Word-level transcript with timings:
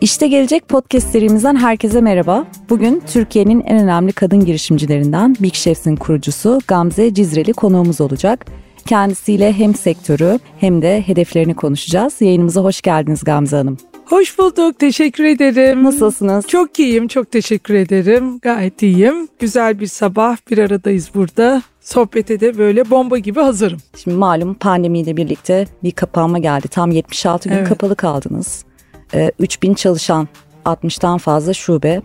İşte 0.00 0.26
Gelecek 0.28 0.68
podcast 0.68 1.10
serimizden 1.10 1.56
herkese 1.56 2.00
merhaba. 2.00 2.46
Bugün 2.70 3.02
Türkiye'nin 3.12 3.60
en 3.60 3.82
önemli 3.82 4.12
kadın 4.12 4.44
girişimcilerinden 4.44 5.36
Big 5.40 5.52
Chefs'in 5.54 5.96
kurucusu 5.96 6.58
Gamze 6.68 7.14
Cizreli 7.14 7.52
konuğumuz 7.52 8.00
olacak. 8.00 8.46
Kendisiyle 8.86 9.52
hem 9.52 9.74
sektörü 9.74 10.38
hem 10.60 10.82
de 10.82 11.02
hedeflerini 11.06 11.54
konuşacağız. 11.54 12.20
Yayınımıza 12.20 12.60
hoş 12.60 12.80
geldiniz 12.80 13.24
Gamze 13.24 13.56
Hanım. 13.56 13.76
Hoş 14.04 14.38
bulduk. 14.38 14.78
Teşekkür 14.78 15.24
ederim. 15.24 15.84
Nasılsınız? 15.84 16.48
Çok 16.48 16.78
iyiyim. 16.78 17.08
Çok 17.08 17.30
teşekkür 17.30 17.74
ederim. 17.74 18.38
Gayet 18.38 18.82
iyiyim. 18.82 19.28
Güzel 19.38 19.80
bir 19.80 19.86
sabah. 19.86 20.36
Bir 20.50 20.58
aradayız 20.58 21.10
burada. 21.14 21.62
Sohbete 21.80 22.40
de 22.40 22.58
böyle 22.58 22.90
bomba 22.90 23.18
gibi 23.18 23.40
hazırım. 23.40 23.78
Şimdi 24.02 24.16
malum 24.16 24.54
pandemiyle 24.54 25.16
birlikte 25.16 25.66
bir 25.84 25.90
kapanma 25.90 26.38
geldi. 26.38 26.68
Tam 26.68 26.90
76 26.90 27.48
gün 27.48 27.56
Evet. 27.56 27.68
kapalı 27.68 27.96
kaldınız. 27.96 28.64
Ee, 29.14 29.32
3000 29.38 29.74
çalışan, 29.74 30.28
60'tan 30.64 31.18
fazla 31.18 31.54
şube. 31.54 32.02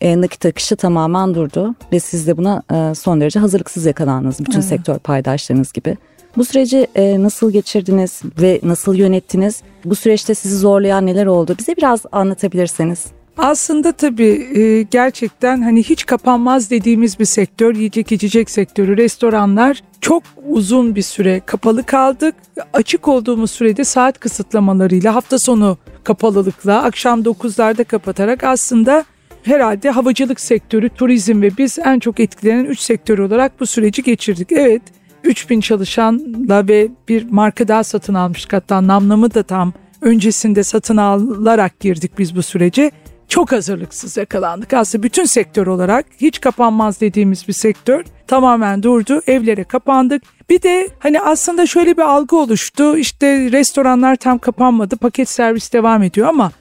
E, 0.00 0.20
nakit 0.20 0.46
akışı 0.46 0.76
tamamen 0.76 1.34
durdu 1.34 1.74
ve 1.92 2.00
siz 2.00 2.26
de 2.26 2.36
buna 2.36 2.62
e, 2.72 2.94
son 2.94 3.20
derece 3.20 3.40
hazırlıksız 3.40 3.86
yakalandınız 3.86 4.40
bütün 4.40 4.52
Evet. 4.52 4.64
sektör 4.64 4.98
paydaşlarınız 4.98 5.72
gibi. 5.72 5.96
Bu 6.36 6.44
süreci 6.44 6.86
e, 6.94 7.22
nasıl 7.22 7.50
geçirdiniz 7.50 8.22
ve 8.40 8.60
nasıl 8.62 8.94
yönettiniz? 8.94 9.62
Bu 9.84 9.94
süreçte 9.94 10.34
sizi 10.34 10.56
zorlayan 10.56 11.06
neler 11.06 11.26
oldu? 11.26 11.54
Bize 11.58 11.76
biraz 11.76 12.00
anlatabilirseniz. 12.12 13.06
Aslında 13.38 13.92
tabii 13.92 14.58
e, 14.58 14.82
gerçekten 14.82 15.62
hani 15.62 15.82
hiç 15.82 16.06
kapanmaz 16.06 16.70
dediğimiz 16.70 17.18
bir 17.18 17.24
sektör 17.24 17.74
yiyecek 17.74 18.12
içecek 18.12 18.50
sektörü 18.50 18.96
restoranlar 18.96 19.82
çok 20.00 20.22
uzun 20.48 20.94
bir 20.94 21.02
süre 21.02 21.40
kapalı 21.46 21.82
kaldık. 21.82 22.34
Açık 22.72 23.08
olduğumuz 23.08 23.50
sürede 23.50 23.84
saat 23.84 24.20
kısıtlamalarıyla 24.20 25.14
hafta 25.14 25.38
sonu 25.38 25.78
kapalılıkla 26.04 26.82
akşam 26.82 27.22
9'larda 27.22 27.84
kapatarak 27.84 28.44
aslında 28.44 29.04
herhalde 29.42 29.90
havacılık 29.90 30.40
sektörü, 30.40 30.88
turizm 30.88 31.42
ve 31.42 31.50
biz 31.58 31.78
en 31.78 31.98
çok 31.98 32.20
etkilenen 32.20 32.64
3 32.64 32.80
sektör 32.80 33.18
olarak 33.18 33.60
bu 33.60 33.66
süreci 33.66 34.02
geçirdik. 34.02 34.52
Evet 34.52 34.82
3000 35.24 35.60
çalışanla 35.60 36.68
ve 36.68 36.88
bir 37.08 37.30
marka 37.30 37.68
daha 37.68 37.84
satın 37.84 38.14
almıştık 38.14 38.52
hatta 38.52 38.86
namlamı 38.86 39.34
da 39.34 39.42
tam 39.42 39.72
öncesinde 40.02 40.64
satın 40.64 40.96
alarak 40.96 41.80
girdik 41.80 42.18
biz 42.18 42.36
bu 42.36 42.42
sürece. 42.42 42.90
Çok 43.30 43.52
hazırlıksız 43.52 44.16
yakalandık. 44.16 44.74
Aslında 44.74 45.02
bütün 45.02 45.24
sektör 45.24 45.66
olarak 45.66 46.06
hiç 46.20 46.40
kapanmaz 46.40 47.00
dediğimiz 47.00 47.48
bir 47.48 47.52
sektör 47.52 48.04
tamamen 48.26 48.82
durdu. 48.82 49.22
Evlere 49.26 49.64
kapandık. 49.64 50.22
Bir 50.50 50.62
de 50.62 50.88
hani 50.98 51.20
aslında 51.20 51.66
şöyle 51.66 51.96
bir 51.96 52.02
algı 52.02 52.36
oluştu. 52.36 52.96
İşte 52.96 53.52
restoranlar 53.52 54.16
tam 54.16 54.38
kapanmadı. 54.38 54.96
Paket 54.96 55.28
servis 55.28 55.72
devam 55.72 56.02
ediyor 56.02 56.28
ama 56.28 56.52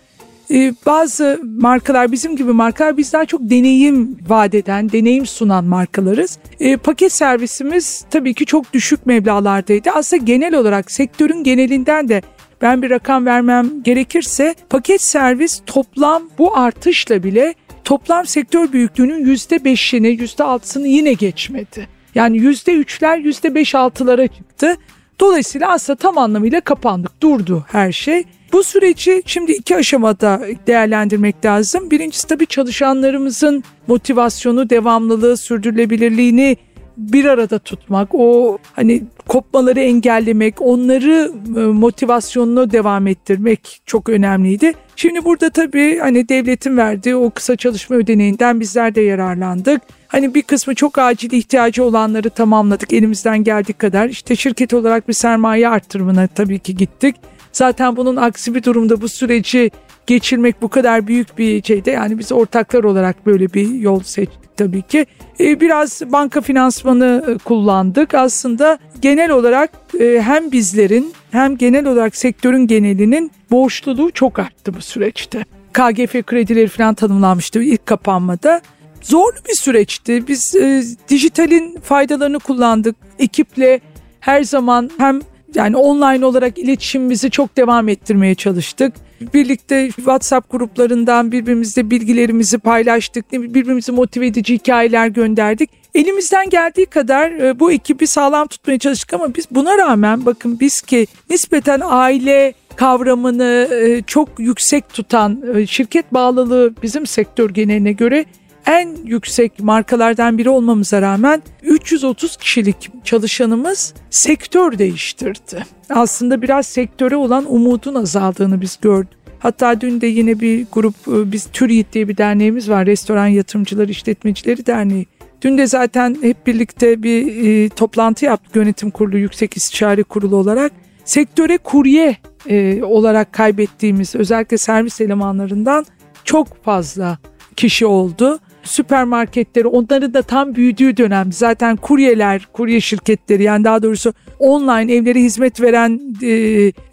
e, 0.52 0.73
bazı 0.86 1.40
markalar 1.44 2.12
bizim 2.12 2.36
gibi 2.36 2.52
markalar 2.52 2.97
biz 2.97 3.14
daha 3.14 3.25
çok 3.25 3.42
deneyim 3.42 4.17
vaat 4.28 4.56
eden, 4.56 4.92
deneyim 4.92 5.25
sunan 5.25 5.66
markalarız. 5.66 6.38
E, 6.59 6.78
paket 6.78 7.14
servisimiz 7.14 8.06
tabii 8.12 8.34
ki 8.34 8.45
çok 8.45 8.73
düşük 8.73 9.06
meblağlardaydı. 9.06 9.90
Aslında 9.90 10.23
genel 10.23 10.56
olarak 10.56 10.92
sektörün 10.92 11.44
genelinden 11.44 12.09
de 12.09 12.22
ben 12.61 12.81
bir 12.81 12.89
rakam 12.89 13.25
vermem 13.25 13.83
gerekirse 13.83 14.55
paket 14.69 15.02
servis 15.02 15.61
toplam 15.65 16.23
bu 16.38 16.57
artışla 16.57 17.23
bile 17.23 17.53
toplam 17.83 18.25
sektör 18.25 18.71
büyüklüğünün 18.71 19.25
%5'ini 19.35 20.17
%6'sını 20.17 20.88
yine 20.88 21.13
geçmedi. 21.13 21.88
Yani 22.16 22.38
%3'ler 22.38 23.21
%5-6'lara 23.21 24.27
çıktı. 24.27 24.75
Dolayısıyla 25.19 25.71
aslında 25.71 25.97
tam 25.97 26.17
anlamıyla 26.17 26.61
kapandık, 26.61 27.21
durdu 27.21 27.66
her 27.71 27.91
şey. 27.91 28.23
Bu 28.53 28.63
süreci 28.63 29.21
şimdi 29.25 29.51
iki 29.51 29.75
aşamada 29.75 30.41
değerlendirmek 30.67 31.45
lazım. 31.45 31.91
Birincisi 31.91 32.28
tabii 32.28 32.45
çalışanlarımızın 32.45 33.63
motivasyonu, 33.88 34.69
devamlılığı, 34.69 35.38
sürdürülebilirliğini 35.38 36.57
bir 36.97 37.25
arada 37.25 37.59
tutmak, 37.59 38.09
o 38.13 38.57
hani 38.73 39.03
kopmaları 39.29 39.79
engellemek, 39.79 40.62
onları 40.62 41.31
e, 41.57 41.59
motivasyonunu 41.59 42.72
devam 42.72 43.07
ettirmek 43.07 43.81
çok 43.85 44.09
önemliydi. 44.09 44.73
Şimdi 44.95 45.25
burada 45.25 45.50
tabii 45.50 45.97
hani 46.00 46.29
devletin 46.29 46.78
verdiği 46.78 47.16
o 47.16 47.29
kısa 47.29 47.56
çalışma 47.56 47.95
ödeneğinden 47.95 48.59
bizler 48.59 48.95
de 48.95 49.01
yararlandık. 49.01 49.81
Hani 50.07 50.35
bir 50.35 50.41
kısmı 50.41 50.75
çok 50.75 50.97
acil 50.97 51.31
ihtiyacı 51.31 51.84
olanları 51.84 52.29
tamamladık 52.29 52.94
elimizden 52.94 53.44
geldiği 53.44 53.73
kadar. 53.73 54.09
İşte 54.09 54.35
şirket 54.35 54.73
olarak 54.73 55.07
bir 55.07 55.13
sermaye 55.13 55.69
arttırımına 55.69 56.28
tabii 56.28 56.59
ki 56.59 56.75
gittik. 56.75 57.16
Zaten 57.51 57.95
bunun 57.95 58.15
aksi 58.15 58.55
bir 58.55 58.63
durumda 58.63 59.01
bu 59.01 59.09
süreci 59.09 59.71
geçirmek 60.07 60.61
bu 60.61 60.69
kadar 60.69 61.07
büyük 61.07 61.37
bir 61.37 61.63
şeyde 61.63 61.91
yani 61.91 62.19
biz 62.19 62.31
ortaklar 62.31 62.83
olarak 62.83 63.25
böyle 63.25 63.53
bir 63.53 63.73
yol 63.73 63.99
seçtik 63.99 64.57
tabii 64.57 64.81
ki. 64.81 65.05
Ee, 65.39 65.59
biraz 65.59 66.01
banka 66.05 66.41
finansmanı 66.41 67.25
e, 67.27 67.37
kullandık. 67.37 68.13
Aslında 68.13 68.79
genel 69.01 69.31
olarak 69.31 69.71
e, 69.99 70.21
hem 70.21 70.51
bizlerin 70.51 71.13
hem 71.31 71.57
genel 71.57 71.87
olarak 71.87 72.15
sektörün 72.15 72.67
genelinin 72.67 73.31
borçluluğu 73.51 74.11
çok 74.11 74.39
arttı 74.39 74.73
bu 74.73 74.81
süreçte. 74.81 75.45
KGF 75.73 76.25
kredileri 76.25 76.67
falan 76.67 76.93
tanımlanmıştı 76.93 77.63
ilk 77.63 77.85
kapanmada. 77.85 78.61
Zorlu 79.01 79.37
bir 79.49 79.55
süreçti. 79.55 80.27
Biz 80.27 80.55
e, 80.55 80.83
dijitalin 81.09 81.79
faydalarını 81.83 82.39
kullandık. 82.39 82.95
Ekiple 83.19 83.79
her 84.19 84.43
zaman 84.43 84.89
hem 84.97 85.19
yani 85.55 85.77
online 85.77 86.25
olarak 86.25 86.57
iletişimimizi 86.57 87.31
çok 87.31 87.57
devam 87.57 87.89
ettirmeye 87.89 88.35
çalıştık. 88.35 88.93
Birlikte 89.33 89.89
WhatsApp 89.95 90.51
gruplarından 90.51 91.31
birbirimizle 91.31 91.89
bilgilerimizi 91.89 92.57
paylaştık. 92.57 93.31
Birbirimizi 93.31 93.91
motive 93.91 94.27
edici 94.27 94.53
hikayeler 94.53 95.07
gönderdik. 95.07 95.69
Elimizden 95.95 96.49
geldiği 96.49 96.85
kadar 96.85 97.31
e, 97.31 97.59
bu 97.59 97.71
ekibi 97.71 98.07
sağlam 98.07 98.47
tutmaya 98.47 98.79
çalıştık 98.79 99.13
ama 99.13 99.35
biz 99.35 99.45
buna 99.51 99.77
rağmen 99.77 100.25
bakın 100.25 100.59
biz 100.59 100.81
ki 100.81 101.07
nispeten 101.29 101.81
aile 101.83 102.53
kavramını 102.75 103.67
e, 103.71 104.01
çok 104.01 104.29
yüksek 104.39 104.89
tutan 104.89 105.43
e, 105.55 105.67
şirket 105.67 106.13
bağlılığı 106.13 106.73
bizim 106.83 107.07
sektör 107.07 107.49
geneline 107.49 107.91
göre 107.91 108.25
en 108.66 108.97
yüksek 109.06 109.59
markalardan 109.59 110.38
biri 110.38 110.50
olmamıza 110.50 111.02
rağmen 111.02 111.42
330 111.64 112.38
kişilik 112.38 112.92
çalışanımız 113.03 113.94
sektör 114.09 114.78
değiştirdi. 114.78 115.66
Aslında 115.90 116.42
biraz 116.42 116.66
sektöre 116.66 117.16
olan 117.16 117.53
umudun 117.53 117.96
azaldığını 117.96 118.62
biz 118.62 118.80
gördük. 118.81 119.20
Hatta 119.40 119.81
dün 119.81 120.02
de 120.02 120.08
yine 120.08 120.40
bir 120.40 120.66
grup 120.72 120.96
e, 121.08 121.31
biz 121.31 121.46
TÜRİT 121.46 121.94
diye 121.94 122.08
bir 122.08 122.18
derneğimiz 122.18 122.70
var. 122.70 122.86
Restoran 122.86 123.28
Yatırımcıları 123.28 123.92
İşletmecileri 123.92 124.66
Derneği. 124.66 125.06
Dün 125.41 125.58
de 125.58 125.68
zaten 125.68 126.18
hep 126.22 126.47
birlikte 126.47 127.03
bir 127.03 127.46
e, 127.47 127.70
toplantı 127.70 128.26
yaptık 128.26 128.56
yönetim 128.56 128.91
kurulu, 128.91 129.18
yüksek 129.18 129.58
istişare 129.58 130.03
kurulu 130.03 130.36
olarak. 130.36 130.72
Sektöre 131.06 131.58
kurye 131.58 132.18
e, 132.50 132.84
olarak 132.84 133.34
kaybettiğimiz 133.34 134.16
özellikle 134.16 134.58
servis 134.58 135.02
elemanlarından 135.02 135.86
çok 136.24 136.64
fazla 136.64 137.18
kişi 137.56 137.86
oldu. 137.86 138.40
Süpermarketleri 138.64 139.68
onların 139.68 140.14
da 140.14 140.22
tam 140.22 140.56
büyüdüğü 140.56 140.97
dönem. 140.97 141.34
Zaten 141.34 141.75
kuryeler, 141.75 142.47
kurye 142.53 142.81
şirketleri 142.81 143.44
yani 143.44 143.64
daha 143.64 143.84
doğrusu 143.84 144.14
online 144.40 144.94
evlere 144.94 145.20
hizmet 145.20 145.62
veren 145.62 146.00
e, 146.22 146.31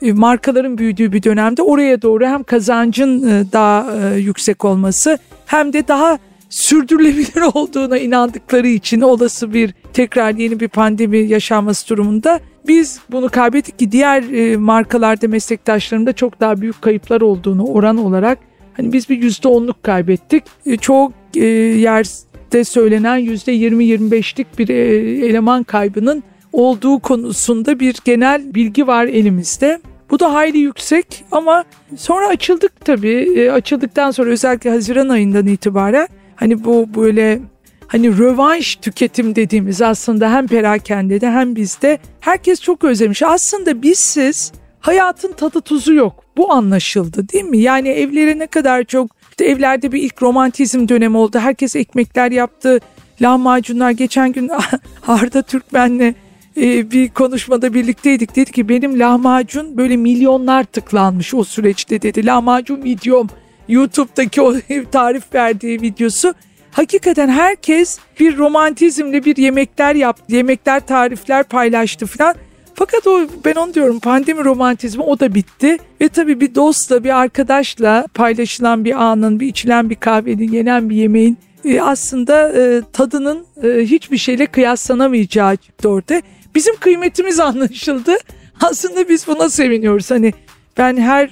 e, 0.02 0.12
markaların 0.12 0.78
büyüdüğü 0.78 1.12
bir 1.12 1.22
dönemde 1.22 1.62
oraya 1.62 2.02
doğru 2.02 2.26
hem 2.26 2.42
kazancın 2.42 3.28
e, 3.28 3.52
daha 3.52 3.96
e, 3.96 4.18
yüksek 4.18 4.64
olması 4.64 5.18
hem 5.46 5.72
de 5.72 5.88
daha 5.88 6.18
sürdürülebilir 6.50 7.42
olduğuna 7.54 7.98
inandıkları 7.98 8.68
için 8.68 9.00
olası 9.00 9.54
bir 9.54 9.74
tekrar 9.92 10.34
yeni 10.34 10.60
bir 10.60 10.68
pandemi 10.68 11.18
yaşanması 11.18 11.88
durumunda 11.88 12.40
biz 12.68 13.00
bunu 13.10 13.28
kaybettik 13.28 13.78
ki 13.78 13.92
diğer 13.92 14.22
e, 14.22 14.56
markalarda 14.56 15.28
meslektaşlarımda 15.28 16.12
çok 16.12 16.40
daha 16.40 16.60
büyük 16.60 16.82
kayıplar 16.82 17.20
olduğunu 17.20 17.64
oran 17.64 17.96
olarak 17.96 18.38
hani 18.76 18.92
biz 18.92 19.08
bir 19.08 19.22
yüzde 19.22 19.48
onluk 19.48 19.82
kaybettik. 19.82 20.44
E, 20.66 20.76
çoğu 20.76 21.12
e, 21.36 21.44
yerde 21.44 22.64
söylenen 22.64 23.16
yüzde 23.16 23.52
yirmi 23.52 23.84
yirmi 23.84 24.10
beşlik 24.10 24.58
bir 24.58 24.68
e, 24.68 25.26
eleman 25.26 25.62
kaybının 25.62 26.22
olduğu 26.52 26.98
konusunda 26.98 27.80
bir 27.80 27.96
genel 28.04 28.54
bilgi 28.54 28.86
var 28.86 29.06
elimizde. 29.06 29.80
Bu 30.10 30.20
da 30.20 30.34
hayli 30.34 30.58
yüksek 30.58 31.24
ama 31.32 31.64
sonra 31.96 32.28
açıldık 32.28 32.84
tabii. 32.84 33.50
Açıldıktan 33.52 34.10
sonra 34.10 34.30
özellikle 34.30 34.70
Haziran 34.70 35.08
ayından 35.08 35.46
itibaren 35.46 36.08
hani 36.36 36.64
bu 36.64 36.88
böyle 36.94 37.40
hani 37.86 38.18
rövanş 38.18 38.76
tüketim 38.76 39.36
dediğimiz 39.36 39.82
aslında 39.82 40.32
hem 40.32 40.46
perakendede 40.46 41.30
hem 41.30 41.56
bizde 41.56 41.98
herkes 42.20 42.60
çok 42.60 42.84
özlemiş. 42.84 43.22
Aslında 43.22 43.82
bizsiz 43.82 44.52
hayatın 44.86 45.32
tadı 45.32 45.60
tuzu 45.60 45.94
yok. 45.94 46.24
Bu 46.36 46.52
anlaşıldı 46.52 47.28
değil 47.28 47.44
mi? 47.44 47.58
Yani 47.58 47.88
evlere 47.88 48.38
ne 48.38 48.46
kadar 48.46 48.84
çok 48.84 49.10
işte 49.30 49.44
evlerde 49.44 49.92
bir 49.92 50.02
ilk 50.02 50.22
romantizm 50.22 50.88
dönemi 50.88 51.16
oldu. 51.16 51.38
Herkes 51.38 51.76
ekmekler 51.76 52.30
yaptı. 52.32 52.80
Lahmacunlar 53.20 53.90
geçen 53.90 54.32
gün 54.32 54.50
Arda 55.06 55.42
Türkmen'le 55.42 56.14
e, 56.56 56.90
bir 56.90 57.08
konuşmada 57.08 57.74
birlikteydik. 57.74 58.36
Dedi 58.36 58.52
ki 58.52 58.68
benim 58.68 58.98
lahmacun 58.98 59.76
böyle 59.76 59.96
milyonlar 59.96 60.64
tıklanmış 60.64 61.34
o 61.34 61.44
süreçte 61.44 62.02
dedi. 62.02 62.26
Lahmacun 62.26 62.78
medium 62.78 63.28
YouTube'daki 63.68 64.42
o 64.42 64.54
tarif 64.92 65.34
verdiği 65.34 65.82
videosu. 65.82 66.34
Hakikaten 66.70 67.28
herkes 67.28 67.98
bir 68.20 68.36
romantizmle 68.36 69.24
bir 69.24 69.36
yemekler 69.36 69.94
yaptı, 69.94 70.34
yemekler 70.34 70.86
tarifler 70.86 71.44
paylaştı 71.44 72.06
falan. 72.06 72.34
Fakat 72.78 73.06
o 73.06 73.26
ben 73.44 73.54
onu 73.54 73.74
diyorum 73.74 74.00
pandemi 74.00 74.44
romantizmi 74.44 75.02
o 75.02 75.20
da 75.20 75.34
bitti. 75.34 75.76
Ve 76.00 76.08
tabii 76.08 76.40
bir 76.40 76.54
dostla 76.54 77.04
bir 77.04 77.18
arkadaşla 77.20 78.06
paylaşılan 78.14 78.84
bir 78.84 79.02
anın 79.02 79.40
bir 79.40 79.46
içilen 79.46 79.90
bir 79.90 79.94
kahvenin 79.94 80.52
yenen 80.52 80.90
bir 80.90 80.96
yemeğin 80.96 81.38
e, 81.64 81.80
aslında 81.80 82.52
e, 82.52 82.82
tadının 82.92 83.46
e, 83.62 83.68
hiçbir 83.68 84.16
şeyle 84.16 84.46
kıyaslanamayacağı 84.46 85.56
çıktı. 85.56 86.20
Bizim 86.54 86.76
kıymetimiz 86.76 87.40
anlaşıldı. 87.40 88.16
Aslında 88.62 89.08
biz 89.08 89.26
buna 89.26 89.50
seviniyoruz. 89.50 90.10
Hani 90.10 90.32
ben 90.78 90.96
her 90.96 91.28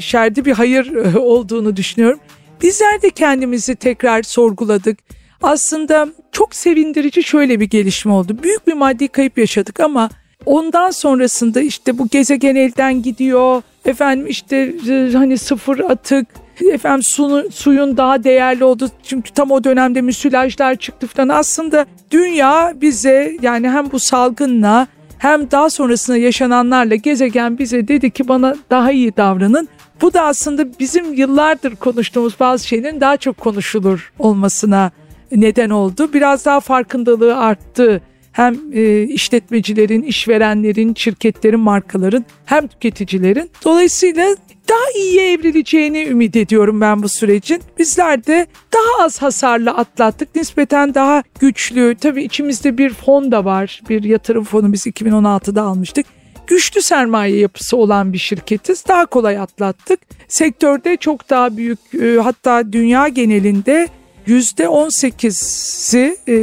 şerde 0.00 0.44
bir 0.44 0.52
hayır 0.52 0.94
olduğunu 1.14 1.76
düşünüyorum. 1.76 2.18
Bizler 2.62 3.02
de 3.02 3.10
kendimizi 3.10 3.76
tekrar 3.76 4.22
sorguladık. 4.22 4.98
Aslında 5.42 6.08
çok 6.32 6.54
sevindirici 6.54 7.22
şöyle 7.22 7.60
bir 7.60 7.64
gelişme 7.64 8.12
oldu. 8.12 8.38
Büyük 8.42 8.66
bir 8.66 8.72
maddi 8.72 9.08
kayıp 9.08 9.38
yaşadık 9.38 9.80
ama 9.80 10.10
ondan 10.46 10.90
sonrasında 10.90 11.60
işte 11.60 11.98
bu 11.98 12.08
gezegen 12.08 12.54
elden 12.54 13.02
gidiyor. 13.02 13.62
Efendim 13.84 14.26
işte 14.26 14.74
e, 14.88 15.10
hani 15.12 15.38
sıfır 15.38 15.78
atık, 15.78 16.26
efendim 16.72 17.02
sunu, 17.02 17.50
suyun 17.50 17.96
daha 17.96 18.24
değerli 18.24 18.64
oldu. 18.64 18.88
Çünkü 19.02 19.30
tam 19.30 19.50
o 19.50 19.64
dönemde 19.64 20.00
müsilajlar 20.00 20.74
çıktı 20.74 21.06
falan. 21.06 21.28
Aslında 21.28 21.86
dünya 22.10 22.72
bize 22.80 23.36
yani 23.42 23.70
hem 23.70 23.92
bu 23.92 23.98
salgınla 23.98 24.86
hem 25.18 25.50
daha 25.50 25.70
sonrasında 25.70 26.16
yaşananlarla 26.16 26.94
gezegen 26.94 27.58
bize 27.58 27.88
dedi 27.88 28.10
ki 28.10 28.28
bana 28.28 28.56
daha 28.70 28.92
iyi 28.92 29.16
davranın. 29.16 29.68
Bu 30.02 30.12
da 30.12 30.22
aslında 30.22 30.78
bizim 30.78 31.14
yıllardır 31.14 31.76
konuştuğumuz 31.76 32.40
bazı 32.40 32.66
şeylerin 32.66 33.00
daha 33.00 33.16
çok 33.16 33.38
konuşulur 33.38 34.12
olmasına 34.18 34.90
neden 35.32 35.70
oldu. 35.70 36.12
Biraz 36.12 36.44
daha 36.44 36.60
farkındalığı 36.60 37.36
arttı. 37.36 38.00
Hem 38.32 38.56
e, 38.72 39.02
işletmecilerin, 39.02 40.02
işverenlerin, 40.02 40.94
şirketlerin, 40.94 41.60
markaların 41.60 42.24
hem 42.44 42.66
tüketicilerin. 42.66 43.50
Dolayısıyla 43.64 44.36
daha 44.68 44.90
iyiye 44.96 45.32
evrileceğini 45.32 46.04
ümit 46.04 46.36
ediyorum 46.36 46.80
ben 46.80 47.02
bu 47.02 47.08
sürecin. 47.08 47.62
Bizler 47.78 48.26
de 48.26 48.46
daha 48.72 49.04
az 49.04 49.22
hasarlı 49.22 49.70
atlattık. 49.70 50.34
Nispeten 50.36 50.94
daha 50.94 51.22
güçlü. 51.40 51.96
Tabii 52.00 52.22
içimizde 52.22 52.78
bir 52.78 52.90
fon 52.90 53.32
da 53.32 53.44
var. 53.44 53.82
Bir 53.88 54.04
yatırım 54.04 54.44
fonu 54.44 54.72
biz 54.72 54.86
2016'da 54.86 55.62
almıştık 55.62 56.06
güçlü 56.46 56.82
sermaye 56.82 57.36
yapısı 57.36 57.76
olan 57.76 58.12
bir 58.12 58.18
şirketiz. 58.18 58.84
Daha 58.88 59.06
kolay 59.06 59.38
atlattık. 59.38 60.00
Sektörde 60.28 60.96
çok 60.96 61.30
daha 61.30 61.56
büyük 61.56 61.78
e, 62.02 62.16
hatta 62.16 62.72
dünya 62.72 63.08
genelinde 63.08 63.88
%18'i 64.26 66.16
e, 66.26 66.34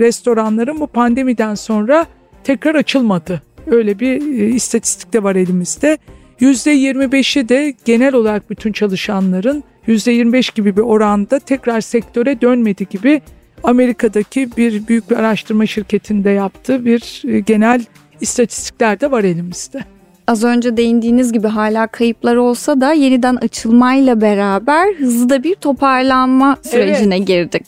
restoranların 0.00 0.80
bu 0.80 0.86
pandemiden 0.86 1.54
sonra 1.54 2.06
tekrar 2.44 2.74
açılmadı. 2.74 3.42
Öyle 3.66 4.00
bir 4.00 4.40
e, 4.40 4.48
istatistik 4.48 5.12
de 5.12 5.22
var 5.22 5.36
elimizde. 5.36 5.98
%25'i 6.40 7.48
de 7.48 7.74
genel 7.84 8.14
olarak 8.14 8.50
bütün 8.50 8.72
çalışanların 8.72 9.64
%25 9.86 10.54
gibi 10.54 10.76
bir 10.76 10.82
oranda 10.82 11.38
tekrar 11.38 11.80
sektöre 11.80 12.40
dönmedi 12.40 12.86
gibi 12.90 13.22
Amerika'daki 13.62 14.56
bir 14.56 14.88
büyük 14.88 15.10
bir 15.10 15.16
araştırma 15.16 15.66
şirketinde 15.66 16.30
yaptığı 16.30 16.84
bir 16.84 17.22
genel 17.46 17.84
istatistikler 18.20 19.00
de 19.00 19.10
var 19.10 19.24
elimizde. 19.24 19.84
Az 20.28 20.44
önce 20.44 20.76
değindiğiniz 20.76 21.32
gibi 21.32 21.48
hala 21.48 21.86
kayıplar 21.86 22.36
olsa 22.36 22.80
da 22.80 22.92
yeniden 22.92 23.36
açılmayla 23.36 24.20
beraber 24.20 24.94
hızlı 24.94 25.30
da 25.30 25.42
bir 25.42 25.54
toparlanma 25.54 26.56
sürecine 26.62 27.16
evet. 27.16 27.26
girdik. 27.26 27.62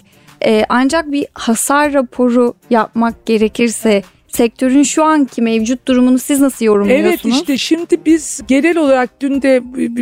Ee, 0.45 0.65
ancak 0.69 1.13
bir 1.13 1.27
hasar 1.33 1.93
raporu 1.93 2.55
yapmak 2.71 3.27
gerekirse 3.27 4.03
sektörün 4.29 4.83
şu 4.83 5.05
anki 5.05 5.43
mevcut 5.43 5.89
durumunu 5.89 6.19
siz 6.19 6.41
nasıl 6.41 6.65
yorumluyorsunuz? 6.65 7.21
Evet 7.25 7.35
işte 7.35 7.59
şimdi 7.59 7.99
biz 8.07 8.41
genel 8.49 8.77
olarak 8.79 9.21
dün 9.21 9.43
de 9.43 9.61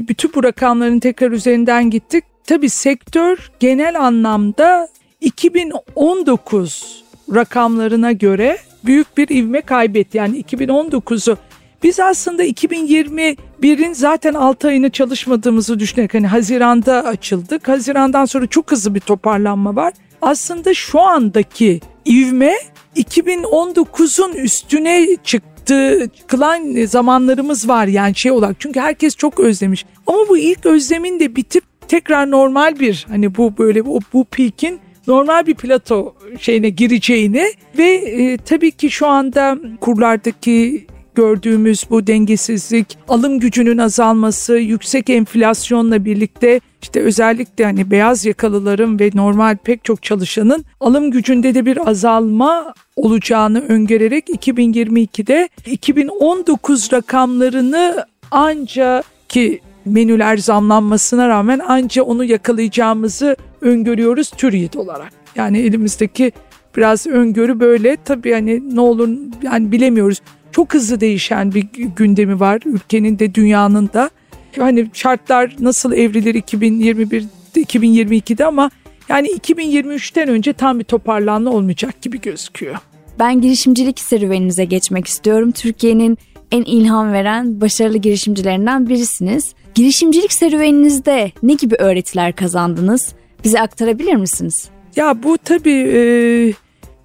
bütün 0.08 0.30
bu 0.34 0.44
rakamların 0.44 1.00
tekrar 1.00 1.30
üzerinden 1.30 1.90
gittik. 1.90 2.24
Tabii 2.44 2.70
sektör 2.70 3.50
genel 3.60 4.00
anlamda 4.00 4.88
2019 5.20 7.04
rakamlarına 7.34 8.12
göre 8.12 8.58
büyük 8.84 9.16
bir 9.16 9.28
ivme 9.28 9.60
kaybetti. 9.60 10.18
Yani 10.18 10.42
2019'u 10.42 11.36
biz 11.82 12.00
aslında 12.00 12.44
2021'in 12.44 13.92
zaten 13.92 14.34
6 14.34 14.68
ayını 14.68 14.90
çalışmadığımızı 14.90 15.78
düşünerek 15.78 16.14
hani 16.14 16.26
Haziran'da 16.26 17.04
açıldık. 17.04 17.68
Haziran'dan 17.68 18.24
sonra 18.24 18.46
çok 18.46 18.70
hızlı 18.70 18.94
bir 18.94 19.00
toparlanma 19.00 19.76
var. 19.76 19.92
Aslında 20.22 20.74
şu 20.74 21.00
andaki 21.00 21.80
ivme 22.06 22.54
2019'un 22.96 24.32
üstüne 24.32 25.16
çıktı 25.24 26.10
kılan 26.26 26.86
zamanlarımız 26.86 27.68
var 27.68 27.86
yani 27.86 28.14
şey 28.14 28.32
olarak. 28.32 28.56
Çünkü 28.58 28.80
herkes 28.80 29.16
çok 29.16 29.40
özlemiş. 29.40 29.86
Ama 30.06 30.18
bu 30.28 30.38
ilk 30.38 30.66
özlemin 30.66 31.20
de 31.20 31.36
bitip 31.36 31.64
tekrar 31.88 32.30
normal 32.30 32.80
bir 32.80 33.06
hani 33.08 33.36
bu 33.36 33.58
böyle 33.58 33.86
bu, 33.86 34.00
bu 34.12 34.24
peak'in 34.24 34.80
normal 35.06 35.46
bir 35.46 35.54
plato 35.54 36.14
şeyine 36.40 36.68
gireceğini 36.68 37.52
ve 37.78 37.92
e, 37.92 38.36
tabii 38.36 38.70
ki 38.70 38.90
şu 38.90 39.06
anda 39.06 39.58
kurlardaki 39.80 40.86
gördüğümüz 41.18 41.84
bu 41.90 42.06
dengesizlik, 42.06 42.98
alım 43.08 43.40
gücünün 43.40 43.78
azalması, 43.78 44.58
yüksek 44.58 45.10
enflasyonla 45.10 46.04
birlikte 46.04 46.60
işte 46.82 47.00
özellikle 47.00 47.64
hani 47.64 47.90
beyaz 47.90 48.24
yakalıların 48.24 49.00
ve 49.00 49.10
normal 49.14 49.56
pek 49.56 49.84
çok 49.84 50.02
çalışanın 50.02 50.64
alım 50.80 51.10
gücünde 51.10 51.54
de 51.54 51.66
bir 51.66 51.90
azalma 51.90 52.74
olacağını 52.96 53.60
öngörerek 53.60 54.28
2022'de 54.28 55.48
2019 55.66 56.92
rakamlarını 56.92 58.06
anca 58.30 59.02
ki 59.28 59.60
menüler 59.84 60.36
zamlanmasına 60.36 61.28
rağmen 61.28 61.58
anca 61.58 62.02
onu 62.02 62.24
yakalayacağımızı 62.24 63.36
öngörüyoruz 63.60 64.30
TÜRİT 64.30 64.76
olarak. 64.76 65.12
Yani 65.36 65.58
elimizdeki 65.58 66.32
biraz 66.76 67.06
öngörü 67.06 67.60
böyle. 67.60 67.96
Tabii 68.04 68.32
hani 68.32 68.76
ne 68.76 68.80
olur 68.80 69.08
yani 69.42 69.72
bilemiyoruz. 69.72 70.20
Çok 70.52 70.74
hızlı 70.74 71.00
değişen 71.00 71.54
bir 71.54 71.66
gündemi 71.96 72.40
var 72.40 72.60
ülkenin 72.64 73.18
de 73.18 73.34
dünyanın 73.34 73.90
da. 73.94 74.10
Hani 74.58 74.86
şartlar 74.92 75.56
nasıl 75.58 75.92
evrilir 75.92 76.34
2021 76.34 77.24
2022'de 77.56 78.46
ama 78.46 78.70
yani 79.08 79.28
2023'ten 79.28 80.28
önce 80.28 80.52
tam 80.52 80.78
bir 80.78 80.84
toparlanma 80.84 81.50
olmayacak 81.50 82.02
gibi 82.02 82.20
gözüküyor. 82.20 82.76
Ben 83.18 83.40
girişimcilik 83.40 84.00
serüveninize 84.00 84.64
geçmek 84.64 85.06
istiyorum. 85.06 85.50
Türkiye'nin 85.50 86.18
en 86.52 86.62
ilham 86.62 87.12
veren 87.12 87.60
başarılı 87.60 87.98
girişimcilerinden 87.98 88.88
birisiniz. 88.88 89.54
Girişimcilik 89.74 90.32
serüveninizde 90.32 91.32
ne 91.42 91.54
gibi 91.54 91.74
öğretiler 91.74 92.32
kazandınız? 92.32 93.12
Bize 93.44 93.60
aktarabilir 93.60 94.14
misiniz? 94.14 94.68
Ya 94.96 95.22
bu 95.22 95.38
tabii 95.38 95.90
e, 95.92 96.00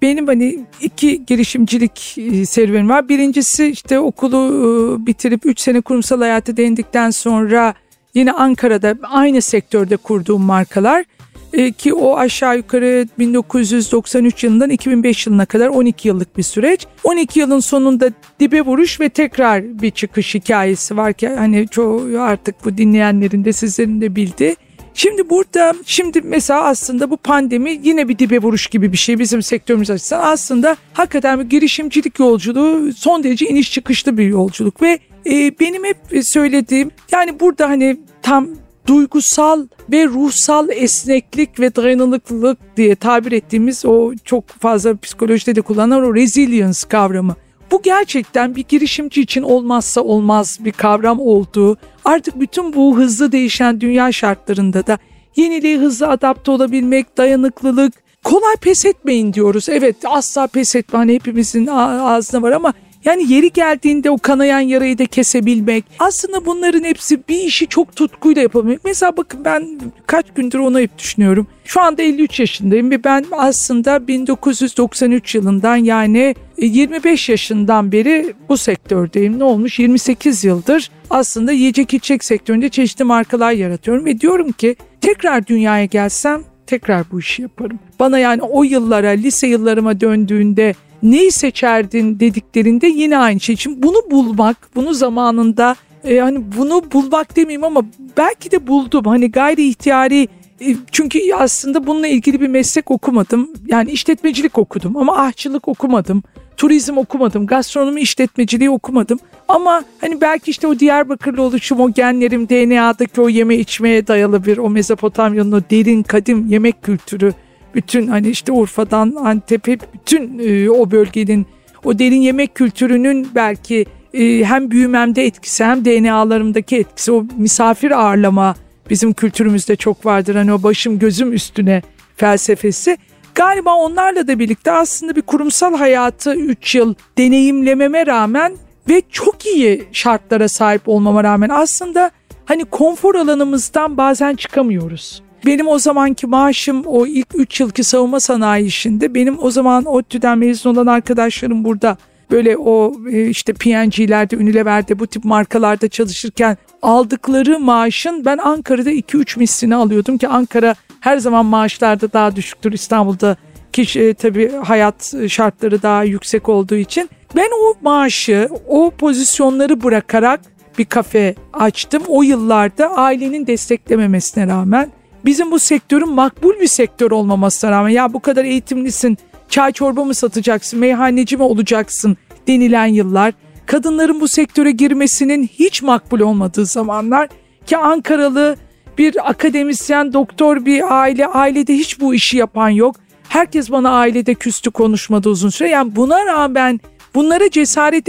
benim 0.04 0.26
hani 0.26 0.58
iki 0.80 1.26
girişimcilik 1.26 2.18
e, 2.18 2.46
serüvenim 2.46 2.88
var. 2.88 3.08
Birincisi 3.08 3.66
işte 3.66 3.98
okulu 3.98 4.36
e, 4.36 5.06
bitirip 5.06 5.46
3 5.46 5.60
sene 5.60 5.80
kurumsal 5.80 6.20
hayatı 6.20 6.56
denedikten 6.56 7.10
sonra 7.10 7.74
yine 8.14 8.32
Ankara'da 8.32 8.96
aynı 9.02 9.42
sektörde 9.42 9.96
kurduğum 9.96 10.42
markalar. 10.42 11.04
E, 11.52 11.72
ki 11.72 11.94
o 11.94 12.16
aşağı 12.16 12.56
yukarı 12.56 13.08
1993 13.18 14.44
yılından 14.44 14.70
2005 14.70 15.26
yılına 15.26 15.46
kadar 15.46 15.68
12 15.68 16.08
yıllık 16.08 16.38
bir 16.38 16.42
süreç. 16.42 16.86
12 17.04 17.40
yılın 17.40 17.60
sonunda 17.60 18.10
dibe 18.40 18.60
vuruş 18.60 19.00
ve 19.00 19.08
tekrar 19.08 19.82
bir 19.82 19.90
çıkış 19.90 20.34
hikayesi 20.34 20.96
var 20.96 21.12
ki 21.12 21.28
hani 21.28 21.68
çoğu 21.68 22.20
artık 22.20 22.64
bu 22.64 22.78
dinleyenlerin 22.78 23.44
de 23.44 23.52
sizlerin 23.52 24.00
de 24.00 24.16
bildiği. 24.16 24.56
Şimdi 24.94 25.30
burada 25.30 25.74
şimdi 25.86 26.20
mesela 26.20 26.64
aslında 26.64 27.10
bu 27.10 27.16
pandemi 27.16 27.80
yine 27.82 28.08
bir 28.08 28.18
dibe 28.18 28.38
vuruş 28.38 28.66
gibi 28.66 28.92
bir 28.92 28.96
şey 28.96 29.18
bizim 29.18 29.42
sektörümüz 29.42 29.90
açısından. 29.90 30.32
Aslında 30.32 30.76
hakikaten 30.92 31.40
bir 31.40 31.44
girişimcilik 31.44 32.18
yolculuğu 32.18 32.92
son 32.92 33.24
derece 33.24 33.46
iniş 33.46 33.72
çıkışlı 33.72 34.18
bir 34.18 34.26
yolculuk 34.26 34.82
ve 34.82 34.98
e, 35.26 35.58
benim 35.60 35.84
hep 35.84 35.96
söylediğim 36.22 36.90
yani 37.12 37.40
burada 37.40 37.68
hani 37.68 37.96
tam 38.22 38.48
duygusal 38.86 39.66
ve 39.92 40.06
ruhsal 40.06 40.68
esneklik 40.68 41.60
ve 41.60 41.76
dayanıklılık 41.76 42.58
diye 42.76 42.96
tabir 42.96 43.32
ettiğimiz 43.32 43.84
o 43.84 44.12
çok 44.24 44.48
fazla 44.48 44.96
psikolojide 44.96 45.54
de 45.54 45.60
kullanılan 45.60 46.04
o 46.04 46.14
resilience 46.14 46.88
kavramı. 46.88 47.36
Bu 47.70 47.82
gerçekten 47.82 48.56
bir 48.56 48.64
girişimci 48.68 49.20
için 49.20 49.42
olmazsa 49.42 50.00
olmaz 50.00 50.58
bir 50.60 50.72
kavram 50.72 51.20
olduğu, 51.20 51.76
artık 52.04 52.40
bütün 52.40 52.72
bu 52.72 52.96
hızlı 52.96 53.32
değişen 53.32 53.80
dünya 53.80 54.12
şartlarında 54.12 54.86
da 54.86 54.98
yeniliğe 55.36 55.78
hızlı 55.78 56.08
adapte 56.08 56.50
olabilmek, 56.50 57.16
dayanıklılık, 57.16 57.94
kolay 58.24 58.56
pes 58.60 58.84
etmeyin 58.84 59.32
diyoruz. 59.32 59.68
Evet 59.68 59.96
asla 60.04 60.46
pes 60.46 60.76
etme 60.76 60.98
hani 60.98 61.14
hepimizin 61.14 61.66
ağzına 61.66 62.42
var 62.42 62.52
ama 62.52 62.72
Yani 63.04 63.32
yeri 63.32 63.52
geldiğinde 63.52 64.10
o 64.10 64.18
kanayan 64.18 64.60
yarayı 64.60 64.98
da 64.98 65.06
kesebilmek. 65.06 65.84
Aslında 65.98 66.46
bunların 66.46 66.84
hepsi 66.84 67.28
bir 67.28 67.38
işi 67.38 67.66
çok 67.66 67.96
tutkuyla 67.96 68.42
yapabilmek. 68.42 68.84
Mesela 68.84 69.16
bakın 69.16 69.44
ben 69.44 69.80
kaç 70.06 70.26
gündür 70.34 70.58
onu 70.58 70.78
hep 70.80 70.98
düşünüyorum. 70.98 71.46
Şu 71.64 71.80
anda 71.80 72.02
53 72.02 72.40
yaşındayım 72.40 72.90
ve 72.90 73.04
ben 73.04 73.24
aslında 73.32 74.08
1993 74.08 75.34
yılından 75.34 75.76
yani 75.76 76.34
25 76.58 77.28
yaşından 77.28 77.92
beri 77.92 78.34
bu 78.48 78.56
sektördeyim. 78.56 79.38
Ne 79.38 79.44
olmuş? 79.44 79.78
28 79.78 80.44
yıldır 80.44 80.90
aslında 81.10 81.52
yiyecek 81.52 81.94
içecek 81.94 82.24
sektöründe 82.24 82.68
çeşitli 82.68 83.04
markalar 83.04 83.52
yaratıyorum 83.52 84.04
ve 84.04 84.20
diyorum 84.20 84.52
ki 84.52 84.76
tekrar 85.00 85.46
dünyaya 85.46 85.84
gelsem 85.84 86.42
tekrar 86.66 87.04
bu 87.12 87.20
işi 87.20 87.42
yaparım. 87.42 87.78
Bana 88.00 88.18
yani 88.18 88.42
o 88.42 88.64
yıllara, 88.64 89.08
lise 89.08 89.46
yıllarıma 89.46 90.00
döndüğünde 90.00 90.74
neyi 91.04 91.32
seçerdin 91.32 92.20
dediklerinde 92.20 92.86
yine 92.86 93.18
aynı 93.18 93.40
şey. 93.40 93.56
Şimdi 93.56 93.82
bunu 93.82 94.10
bulmak, 94.10 94.56
bunu 94.74 94.94
zamanında 94.94 95.76
e, 96.04 96.18
hani 96.18 96.44
bunu 96.58 96.82
bulmak 96.92 97.36
demeyeyim 97.36 97.64
ama 97.64 97.82
belki 98.16 98.50
de 98.50 98.66
buldum. 98.66 99.04
Hani 99.04 99.30
gayri 99.30 99.68
ihtiyari 99.68 100.28
e, 100.60 100.76
çünkü 100.92 101.18
aslında 101.34 101.86
bununla 101.86 102.06
ilgili 102.06 102.40
bir 102.40 102.48
meslek 102.48 102.90
okumadım. 102.90 103.50
Yani 103.66 103.90
işletmecilik 103.90 104.58
okudum 104.58 104.96
ama 104.96 105.16
ahçılık 105.16 105.68
okumadım. 105.68 106.22
Turizm 106.56 106.96
okumadım. 106.96 107.46
Gastronomi 107.46 108.00
işletmeciliği 108.00 108.70
okumadım. 108.70 109.18
Ama 109.48 109.84
hani 110.00 110.20
belki 110.20 110.50
işte 110.50 110.66
o 110.66 110.78
Diyarbakırlı 110.78 111.42
oluşum, 111.42 111.80
o 111.80 111.92
genlerim, 111.92 112.48
DNA'daki 112.48 113.20
o 113.20 113.28
yeme 113.28 113.56
içmeye 113.56 114.06
dayalı 114.06 114.44
bir 114.44 114.58
o 114.58 114.70
Mezopotamya'nın 114.70 115.52
o 115.52 115.60
derin 115.70 116.02
kadim 116.02 116.46
yemek 116.46 116.82
kültürü 116.82 117.32
bütün 117.74 118.06
hani 118.06 118.28
işte 118.28 118.52
Urfa'dan 118.52 119.14
Antep'e 119.14 119.78
bütün 119.94 120.38
e, 120.38 120.70
o 120.70 120.90
bölgenin 120.90 121.46
o 121.84 121.98
derin 121.98 122.20
yemek 122.20 122.54
kültürünün 122.54 123.28
belki 123.34 123.86
e, 124.14 124.44
hem 124.44 124.70
büyümemde 124.70 125.26
etkisi 125.26 125.64
hem 125.64 125.84
DNA'larımdaki 125.84 126.76
etkisi 126.76 127.12
o 127.12 127.26
misafir 127.36 127.90
ağırlama 127.90 128.54
bizim 128.90 129.12
kültürümüzde 129.12 129.76
çok 129.76 130.06
vardır. 130.06 130.34
Hani 130.34 130.52
o 130.52 130.62
başım 130.62 130.98
gözüm 130.98 131.32
üstüne 131.32 131.82
felsefesi. 132.16 132.98
Galiba 133.34 133.74
onlarla 133.74 134.28
da 134.28 134.38
birlikte 134.38 134.72
aslında 134.72 135.16
bir 135.16 135.22
kurumsal 135.22 135.74
hayatı 135.76 136.34
3 136.34 136.74
yıl 136.74 136.94
deneyimlememe 137.18 138.06
rağmen 138.06 138.56
ve 138.88 139.02
çok 139.10 139.46
iyi 139.46 139.84
şartlara 139.92 140.48
sahip 140.48 140.88
olmama 140.88 141.24
rağmen 141.24 141.48
aslında 141.48 142.10
hani 142.44 142.64
konfor 142.64 143.14
alanımızdan 143.14 143.96
bazen 143.96 144.34
çıkamıyoruz. 144.34 145.22
Benim 145.46 145.68
o 145.68 145.78
zamanki 145.78 146.26
maaşım 146.26 146.82
o 146.86 147.06
ilk 147.06 147.28
3 147.34 147.60
yılki 147.60 147.84
savunma 147.84 148.20
sanayi 148.20 148.66
işinde 148.66 149.14
benim 149.14 149.38
o 149.42 149.50
zaman 149.50 149.84
ODTÜ'den 149.84 150.38
mezun 150.38 150.74
olan 150.74 150.86
arkadaşlarım 150.86 151.64
burada 151.64 151.96
böyle 152.30 152.56
o 152.56 152.92
e, 153.12 153.28
işte 153.28 153.52
PNG'lerde, 153.52 154.36
Unilever'de 154.36 154.98
bu 154.98 155.06
tip 155.06 155.24
markalarda 155.24 155.88
çalışırken 155.88 156.56
aldıkları 156.82 157.58
maaşın 157.58 158.24
ben 158.24 158.38
Ankara'da 158.38 158.92
2-3 158.92 159.38
mislini 159.38 159.74
alıyordum 159.74 160.18
ki 160.18 160.28
Ankara 160.28 160.74
her 161.00 161.16
zaman 161.16 161.46
maaşlarda 161.46 162.12
daha 162.12 162.36
düşüktür 162.36 162.72
İstanbul'da 162.72 163.36
ki 163.72 164.00
e, 164.00 164.14
tabii 164.14 164.52
hayat 164.52 165.14
şartları 165.28 165.82
daha 165.82 166.04
yüksek 166.04 166.48
olduğu 166.48 166.76
için. 166.76 167.10
Ben 167.36 167.48
o 167.62 167.74
maaşı, 167.82 168.48
o 168.68 168.90
pozisyonları 168.90 169.82
bırakarak 169.82 170.40
bir 170.78 170.84
kafe 170.84 171.34
açtım. 171.52 172.02
O 172.08 172.22
yıllarda 172.22 172.96
ailenin 172.96 173.46
desteklememesine 173.46 174.46
rağmen 174.46 174.90
bizim 175.24 175.50
bu 175.50 175.58
sektörün 175.58 176.10
makbul 176.10 176.60
bir 176.60 176.66
sektör 176.66 177.10
olmamasına 177.10 177.70
rağmen 177.70 177.88
ya 177.88 178.12
bu 178.12 178.20
kadar 178.20 178.44
eğitimlisin, 178.44 179.18
çay 179.48 179.72
çorba 179.72 180.04
mı 180.04 180.14
satacaksın, 180.14 180.80
meyhaneci 180.80 181.36
mi 181.36 181.42
olacaksın 181.42 182.16
denilen 182.48 182.86
yıllar. 182.86 183.34
Kadınların 183.66 184.20
bu 184.20 184.28
sektöre 184.28 184.70
girmesinin 184.70 185.46
hiç 185.46 185.82
makbul 185.82 186.20
olmadığı 186.20 186.66
zamanlar 186.66 187.28
ki 187.66 187.76
Ankaralı 187.76 188.56
bir 188.98 189.30
akademisyen, 189.30 190.12
doktor 190.12 190.66
bir 190.66 191.00
aile, 191.00 191.26
ailede 191.26 191.74
hiç 191.74 192.00
bu 192.00 192.14
işi 192.14 192.36
yapan 192.36 192.68
yok. 192.68 192.96
Herkes 193.28 193.70
bana 193.70 193.90
ailede 193.90 194.34
küstü 194.34 194.70
konuşmadı 194.70 195.28
uzun 195.28 195.48
süre. 195.48 195.68
Yani 195.68 195.96
buna 195.96 196.26
rağmen 196.26 196.80
bunlara 197.14 197.50
cesaret 197.50 198.08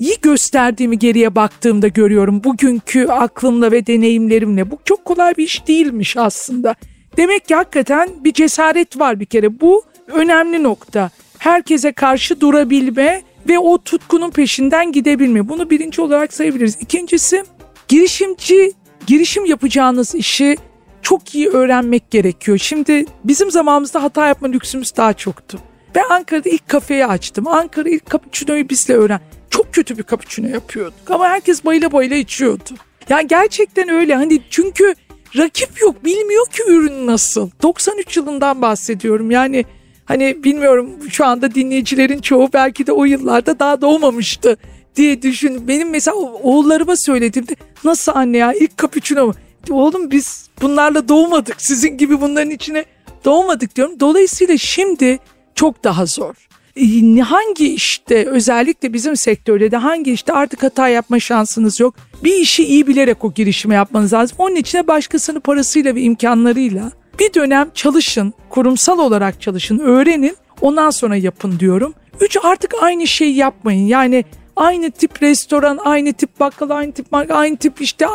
edebilmeyi 0.00 0.20
gösterdiğimi 0.22 0.98
geriye 0.98 1.34
baktığımda 1.34 1.88
görüyorum. 1.88 2.44
Bugünkü 2.44 3.06
aklımla 3.06 3.72
ve 3.72 3.86
deneyimlerimle 3.86 4.70
bu 4.70 4.78
çok 4.84 5.04
kolay 5.04 5.34
bir 5.36 5.44
iş 5.44 5.66
değilmiş 5.68 6.16
aslında. 6.16 6.74
Demek 7.16 7.48
ki 7.48 7.54
hakikaten 7.54 8.08
bir 8.24 8.32
cesaret 8.32 8.98
var 8.98 9.20
bir 9.20 9.26
kere. 9.26 9.60
Bu 9.60 9.82
önemli 10.08 10.62
nokta. 10.62 11.10
Herkese 11.38 11.92
karşı 11.92 12.40
durabilme 12.40 13.22
ve 13.48 13.58
o 13.58 13.78
tutkunun 13.78 14.30
peşinden 14.30 14.92
gidebilme. 14.92 15.48
Bunu 15.48 15.70
birinci 15.70 16.02
olarak 16.02 16.32
sayabiliriz. 16.32 16.76
İkincisi 16.80 17.44
girişimci, 17.88 18.72
girişim 19.06 19.44
yapacağınız 19.44 20.14
işi 20.14 20.56
çok 21.02 21.34
iyi 21.34 21.48
öğrenmek 21.48 22.10
gerekiyor. 22.10 22.58
Şimdi 22.58 23.04
bizim 23.24 23.50
zamanımızda 23.50 24.02
hata 24.02 24.26
yapma 24.26 24.48
lüksümüz 24.48 24.96
daha 24.96 25.12
çoktu. 25.12 25.58
Ben 25.94 26.04
Ankara'da 26.10 26.48
ilk 26.48 26.68
kafeyi 26.68 27.06
açtım. 27.06 27.48
Ankara 27.48 27.88
ilk 27.88 28.10
cappuccino'yu 28.10 28.68
bizle 28.68 28.94
öğren. 28.94 29.20
Çok 29.50 29.74
kötü 29.74 29.98
bir 29.98 30.02
cappuccino 30.02 30.48
yapıyorduk 30.48 31.10
ama 31.10 31.28
herkes 31.28 31.64
bayıla 31.64 31.92
bayıla 31.92 32.14
içiyordu. 32.14 32.70
Yani 33.08 33.28
gerçekten 33.28 33.88
öyle 33.88 34.14
hani 34.14 34.40
çünkü 34.50 34.94
rakip 35.36 35.80
yok 35.80 36.04
bilmiyor 36.04 36.46
ki 36.46 36.62
ürün 36.66 37.06
nasıl. 37.06 37.50
93 37.62 38.16
yılından 38.16 38.62
bahsediyorum 38.62 39.30
yani 39.30 39.64
hani 40.04 40.44
bilmiyorum 40.44 40.90
şu 41.10 41.24
anda 41.26 41.54
dinleyicilerin 41.54 42.18
çoğu 42.20 42.48
belki 42.52 42.86
de 42.86 42.92
o 42.92 43.04
yıllarda 43.04 43.58
daha 43.58 43.80
doğmamıştı 43.80 44.56
diye 44.96 45.22
düşün. 45.22 45.68
Benim 45.68 45.90
mesela 45.90 46.16
oğullarıma 46.16 46.96
söylediğimde 46.96 47.56
nasıl 47.84 48.12
anne 48.14 48.36
ya 48.36 48.52
ilk 48.52 48.78
cappuccino 48.78 49.26
mu? 49.26 49.34
Oğlum 49.70 50.10
biz 50.10 50.48
bunlarla 50.62 51.08
doğmadık 51.08 51.62
sizin 51.62 51.98
gibi 51.98 52.20
bunların 52.20 52.50
içine 52.50 52.84
doğmadık 53.24 53.76
diyorum. 53.76 54.00
Dolayısıyla 54.00 54.58
şimdi 54.58 55.18
çok 55.54 55.84
daha 55.84 56.06
zor. 56.06 56.34
E, 56.80 57.20
hangi 57.20 57.74
işte 57.74 58.26
özellikle 58.26 58.92
bizim 58.92 59.16
sektörde 59.16 59.70
de 59.70 59.76
hangi 59.76 60.12
işte 60.12 60.32
artık 60.32 60.62
hata 60.62 60.88
yapma 60.88 61.20
şansınız 61.20 61.80
yok. 61.80 61.94
Bir 62.24 62.34
işi 62.34 62.64
iyi 62.64 62.86
bilerek 62.86 63.24
o 63.24 63.32
girişimi 63.32 63.74
yapmanız 63.74 64.12
lazım. 64.12 64.36
Onun 64.40 64.56
içine 64.56 64.86
başkasının 64.86 65.40
parasıyla 65.40 65.94
ve 65.94 66.00
imkanlarıyla 66.00 66.92
bir 67.18 67.34
dönem 67.34 67.70
çalışın, 67.74 68.34
kurumsal 68.50 68.98
olarak 68.98 69.40
çalışın, 69.40 69.78
öğrenin. 69.78 70.36
Ondan 70.60 70.90
sonra 70.90 71.16
yapın 71.16 71.58
diyorum. 71.58 71.94
Üç 72.20 72.36
artık 72.42 72.74
aynı 72.82 73.06
şeyi 73.06 73.36
yapmayın. 73.36 73.86
Yani 73.86 74.24
aynı 74.56 74.90
tip 74.90 75.22
restoran, 75.22 75.78
aynı 75.84 76.12
tip 76.12 76.40
bakkal, 76.40 76.70
aynı 76.70 76.92
tip 76.92 77.12
marka, 77.12 77.34
aynı 77.34 77.56
tip 77.56 77.80
işte 77.80 78.06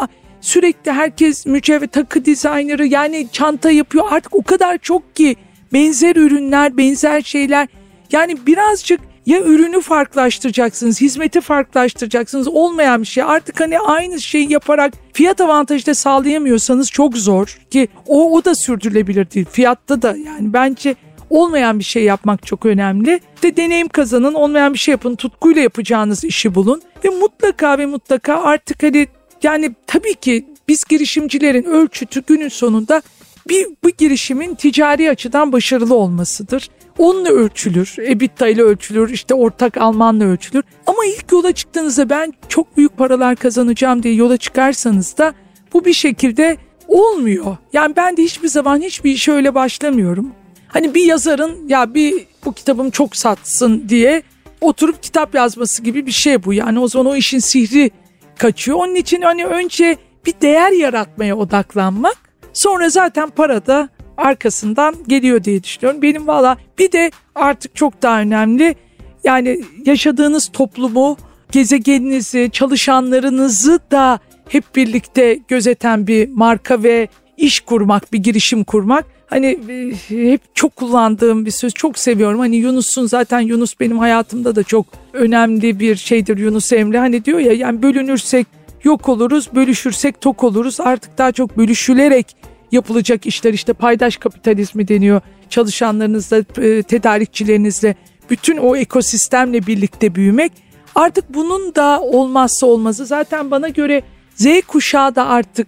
sürekli 0.41 0.91
herkes 0.91 1.45
mücevher 1.45 1.87
takı 1.87 2.25
dizayneri 2.25 2.93
yani 2.93 3.27
çanta 3.31 3.71
yapıyor. 3.71 4.05
Artık 4.09 4.35
o 4.35 4.43
kadar 4.43 4.77
çok 4.77 5.15
ki 5.15 5.35
benzer 5.73 6.15
ürünler, 6.15 6.77
benzer 6.77 7.21
şeyler. 7.21 7.67
Yani 8.11 8.37
birazcık 8.47 8.99
ya 9.25 9.41
ürünü 9.41 9.81
farklılaştıracaksınız, 9.81 11.01
hizmeti 11.01 11.41
farklılaştıracaksınız. 11.41 12.47
Olmayan 12.47 13.01
bir 13.01 13.07
şey. 13.07 13.23
Artık 13.23 13.59
hani 13.59 13.79
aynı 13.79 14.21
şeyi 14.21 14.53
yaparak 14.53 14.93
fiyat 15.13 15.41
avantajı 15.41 15.85
da 15.85 15.93
sağlayamıyorsanız 15.93 16.91
çok 16.91 17.17
zor 17.17 17.57
ki 17.71 17.87
o 18.07 18.31
o 18.31 18.45
da 18.45 18.55
sürdürülebilir 18.55 19.31
değil. 19.31 19.45
Fiyatta 19.51 20.01
da 20.01 20.07
yani 20.07 20.53
bence 20.53 20.95
olmayan 21.29 21.79
bir 21.79 21.83
şey 21.83 22.03
yapmak 22.03 22.45
çok 22.45 22.65
önemli. 22.65 23.19
De 23.43 23.57
deneyim 23.57 23.87
kazanın, 23.87 24.33
olmayan 24.33 24.73
bir 24.73 24.79
şey 24.79 24.91
yapın, 24.91 25.15
tutkuyla 25.15 25.61
yapacağınız 25.61 26.23
işi 26.23 26.55
bulun 26.55 26.81
ve 27.05 27.09
mutlaka 27.09 27.77
ve 27.77 27.85
mutlaka 27.85 28.43
artık 28.43 28.83
hani 28.83 29.07
yani 29.43 29.75
tabii 29.87 30.13
ki 30.13 30.45
biz 30.67 30.83
girişimcilerin 30.89 31.63
ölçütü 31.63 32.23
günün 32.27 32.49
sonunda 32.49 33.01
bir 33.49 33.67
bu 33.83 33.89
girişimin 33.89 34.55
ticari 34.55 35.09
açıdan 35.09 35.51
başarılı 35.51 35.95
olmasıdır. 35.95 36.69
Onunla 36.97 37.29
ölçülür, 37.29 37.95
EBITDA 37.97 38.47
ile 38.47 38.61
ölçülür, 38.61 39.09
işte 39.09 39.33
ortak 39.33 39.77
Almanla 39.77 40.23
ölçülür. 40.25 40.63
Ama 40.87 41.05
ilk 41.05 41.31
yola 41.31 41.51
çıktığınızda 41.51 42.09
ben 42.09 42.33
çok 42.49 42.77
büyük 42.77 42.97
paralar 42.97 43.35
kazanacağım 43.35 44.03
diye 44.03 44.13
yola 44.13 44.37
çıkarsanız 44.37 45.17
da 45.17 45.33
bu 45.73 45.85
bir 45.85 45.93
şekilde 45.93 46.57
olmuyor. 46.87 47.57
Yani 47.73 47.95
ben 47.95 48.17
de 48.17 48.23
hiçbir 48.23 48.47
zaman 48.47 48.81
hiçbir 48.81 49.11
işe 49.11 49.31
öyle 49.31 49.55
başlamıyorum. 49.55 50.31
Hani 50.67 50.93
bir 50.93 51.05
yazarın 51.05 51.67
ya 51.67 51.93
bir 51.93 52.27
bu 52.45 52.53
kitabım 52.53 52.89
çok 52.89 53.15
satsın 53.15 53.89
diye 53.89 54.23
oturup 54.61 55.03
kitap 55.03 55.35
yazması 55.35 55.83
gibi 55.83 56.05
bir 56.05 56.11
şey 56.11 56.43
bu. 56.43 56.53
Yani 56.53 56.79
o 56.79 56.87
zaman 56.87 57.11
o 57.11 57.15
işin 57.15 57.39
sihri 57.39 57.91
kaçıyor. 58.37 58.77
Onun 58.77 58.95
için 58.95 59.21
hani 59.21 59.45
önce 59.45 59.97
bir 60.25 60.33
değer 60.41 60.71
yaratmaya 60.71 61.37
odaklanmak 61.37 62.25
Sonra 62.55 62.89
zaten 62.89 63.29
para 63.29 63.65
da 63.65 63.89
arkasından 64.17 64.95
geliyor 65.07 65.43
diye 65.43 65.63
düşünüyorum. 65.63 66.01
Benim 66.01 66.27
valla 66.27 66.57
bir 66.79 66.91
de 66.91 67.11
artık 67.35 67.75
çok 67.75 68.01
daha 68.01 68.21
önemli 68.21 68.75
yani 69.23 69.61
yaşadığınız 69.85 70.49
toplumu, 70.53 71.17
gezegeninizi, 71.51 72.49
çalışanlarınızı 72.53 73.79
da 73.91 74.19
hep 74.49 74.75
birlikte 74.75 75.39
gözeten 75.47 76.07
bir 76.07 76.29
marka 76.29 76.83
ve 76.83 77.07
iş 77.37 77.59
kurmak, 77.59 78.13
bir 78.13 78.19
girişim 78.19 78.63
kurmak. 78.63 79.05
Hani 79.27 79.59
e, 79.69 80.31
hep 80.31 80.41
çok 80.55 80.75
kullandığım 80.75 81.45
bir 81.45 81.51
söz, 81.51 81.73
çok 81.73 81.99
seviyorum. 81.99 82.39
Hani 82.39 82.55
Yunus'un 82.55 83.05
zaten 83.05 83.39
Yunus 83.39 83.79
benim 83.79 83.99
hayatımda 83.99 84.55
da 84.55 84.63
çok 84.63 84.85
önemli 85.13 85.79
bir 85.79 85.95
şeydir 85.95 86.37
Yunus 86.37 86.73
Emre. 86.73 86.99
Hani 86.99 87.25
diyor 87.25 87.39
ya 87.39 87.53
yani 87.53 87.81
bölünürsek 87.81 88.47
yok 88.83 89.09
oluruz, 89.09 89.49
bölüşürsek 89.55 90.21
tok 90.21 90.43
oluruz. 90.43 90.79
Artık 90.79 91.17
daha 91.17 91.31
çok 91.31 91.57
bölüşülerek 91.57 92.35
yapılacak 92.71 93.25
işler 93.25 93.53
işte 93.53 93.73
paydaş 93.73 94.17
kapitalizmi 94.17 94.87
deniyor. 94.87 95.21
Çalışanlarınızla, 95.49 96.37
e, 96.37 96.83
tedarikçilerinizle 96.83 97.95
bütün 98.29 98.57
o 98.57 98.75
ekosistemle 98.75 99.67
birlikte 99.67 100.15
büyümek. 100.15 100.51
Artık 100.95 101.33
bunun 101.33 101.75
da 101.75 102.01
olmazsa 102.01 102.65
olmazı. 102.65 103.05
Zaten 103.05 103.51
bana 103.51 103.69
göre 103.69 104.01
Z 104.35 104.45
kuşağı 104.67 105.15
da 105.15 105.27
artık 105.27 105.67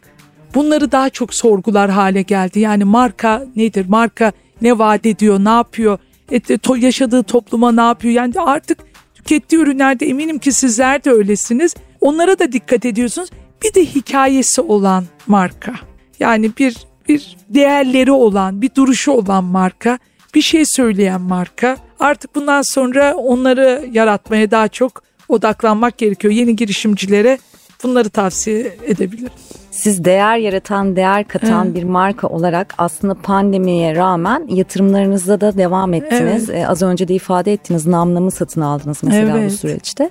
bunları 0.56 0.92
daha 0.92 1.10
çok 1.10 1.34
sorgular 1.34 1.90
hale 1.90 2.22
geldi. 2.22 2.60
Yani 2.60 2.84
marka 2.84 3.46
nedir? 3.56 3.86
Marka 3.90 4.32
ne 4.62 4.80
vaat 4.80 5.06
ediyor? 5.06 5.40
Ne 5.40 5.50
yapıyor? 5.50 6.00
Et, 6.32 6.64
to, 6.64 6.76
yaşadığı 6.76 7.24
topluma 7.24 7.72
ne 7.72 7.82
yapıyor? 7.82 8.14
Yani 8.14 8.34
artık 8.38 8.78
tükettiği 9.16 9.62
ürünlerde 9.62 10.06
eminim 10.06 10.40
ki 10.40 10.52
sizler 10.52 11.04
de 11.04 11.12
öylesiniz. 11.12 11.76
Onlara 12.02 12.40
da 12.40 12.52
dikkat 12.52 12.86
ediyorsunuz. 12.86 13.30
Bir 13.64 13.74
de 13.74 13.86
hikayesi 13.86 14.62
olan 14.62 15.06
marka. 15.28 15.74
Yani 16.20 16.52
bir 16.60 16.78
bir 17.10 17.38
değerleri 17.50 18.12
olan, 18.12 18.62
bir 18.62 18.76
duruşu 18.76 19.12
olan 19.12 19.44
marka, 19.44 20.00
bir 20.36 20.42
şey 20.42 20.66
söyleyen 20.66 21.22
marka. 21.22 21.78
Artık 22.00 22.36
bundan 22.36 22.62
sonra 22.62 23.16
onları 23.16 23.86
yaratmaya 23.92 24.52
daha 24.52 24.68
çok 24.68 25.04
odaklanmak 25.30 25.98
gerekiyor. 25.98 26.34
Yeni 26.34 26.56
girişimcilere 26.56 27.38
bunları 27.84 28.10
tavsiye 28.10 28.78
edebilirim. 28.86 29.30
Siz 29.72 30.06
değer 30.06 30.38
yaratan, 30.38 30.96
değer 30.96 31.28
katan 31.28 31.66
evet. 31.66 31.76
bir 31.76 31.84
marka 31.84 32.28
olarak 32.28 32.74
aslında 32.78 33.14
pandemiye 33.14 33.96
rağmen 33.96 34.48
yatırımlarınızda 34.48 35.42
da 35.42 35.58
devam 35.58 35.94
ettiniz. 35.94 36.50
Evet. 36.50 36.64
Ee, 36.64 36.68
az 36.68 36.82
önce 36.82 37.08
de 37.08 37.14
ifade 37.14 37.54
ettiniz 37.54 37.88
namlamı 37.88 38.32
satın 38.32 38.62
aldınız 38.62 39.04
mesela 39.04 39.38
evet. 39.38 39.52
bu 39.52 39.58
süreçte. 39.58 40.10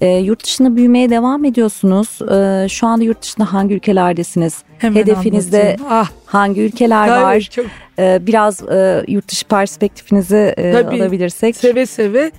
E, 0.00 0.08
yurt 0.08 0.44
dışında 0.44 0.76
büyümeye 0.76 1.10
devam 1.10 1.44
ediyorsunuz. 1.44 2.18
E, 2.22 2.68
şu 2.68 2.86
anda 2.86 3.04
yurt 3.04 3.22
dışında 3.22 3.52
hangi 3.52 3.74
ülkelerdesiniz? 3.74 4.58
Hemen 4.78 5.00
Hedefinizde 5.00 5.76
ah, 5.90 6.10
hangi 6.26 6.60
ülkeler 6.60 7.08
tabii, 7.08 7.24
var? 7.24 7.40
Çok... 7.40 7.66
E, 7.98 8.26
biraz 8.26 8.62
e, 8.68 9.04
yurt 9.08 9.28
dışı 9.28 9.46
perspektifinizi 9.46 10.54
e, 10.56 10.72
tabii, 10.72 10.96
alabilirsek. 10.96 11.56
Seve 11.56 11.86
seve. 11.86 12.30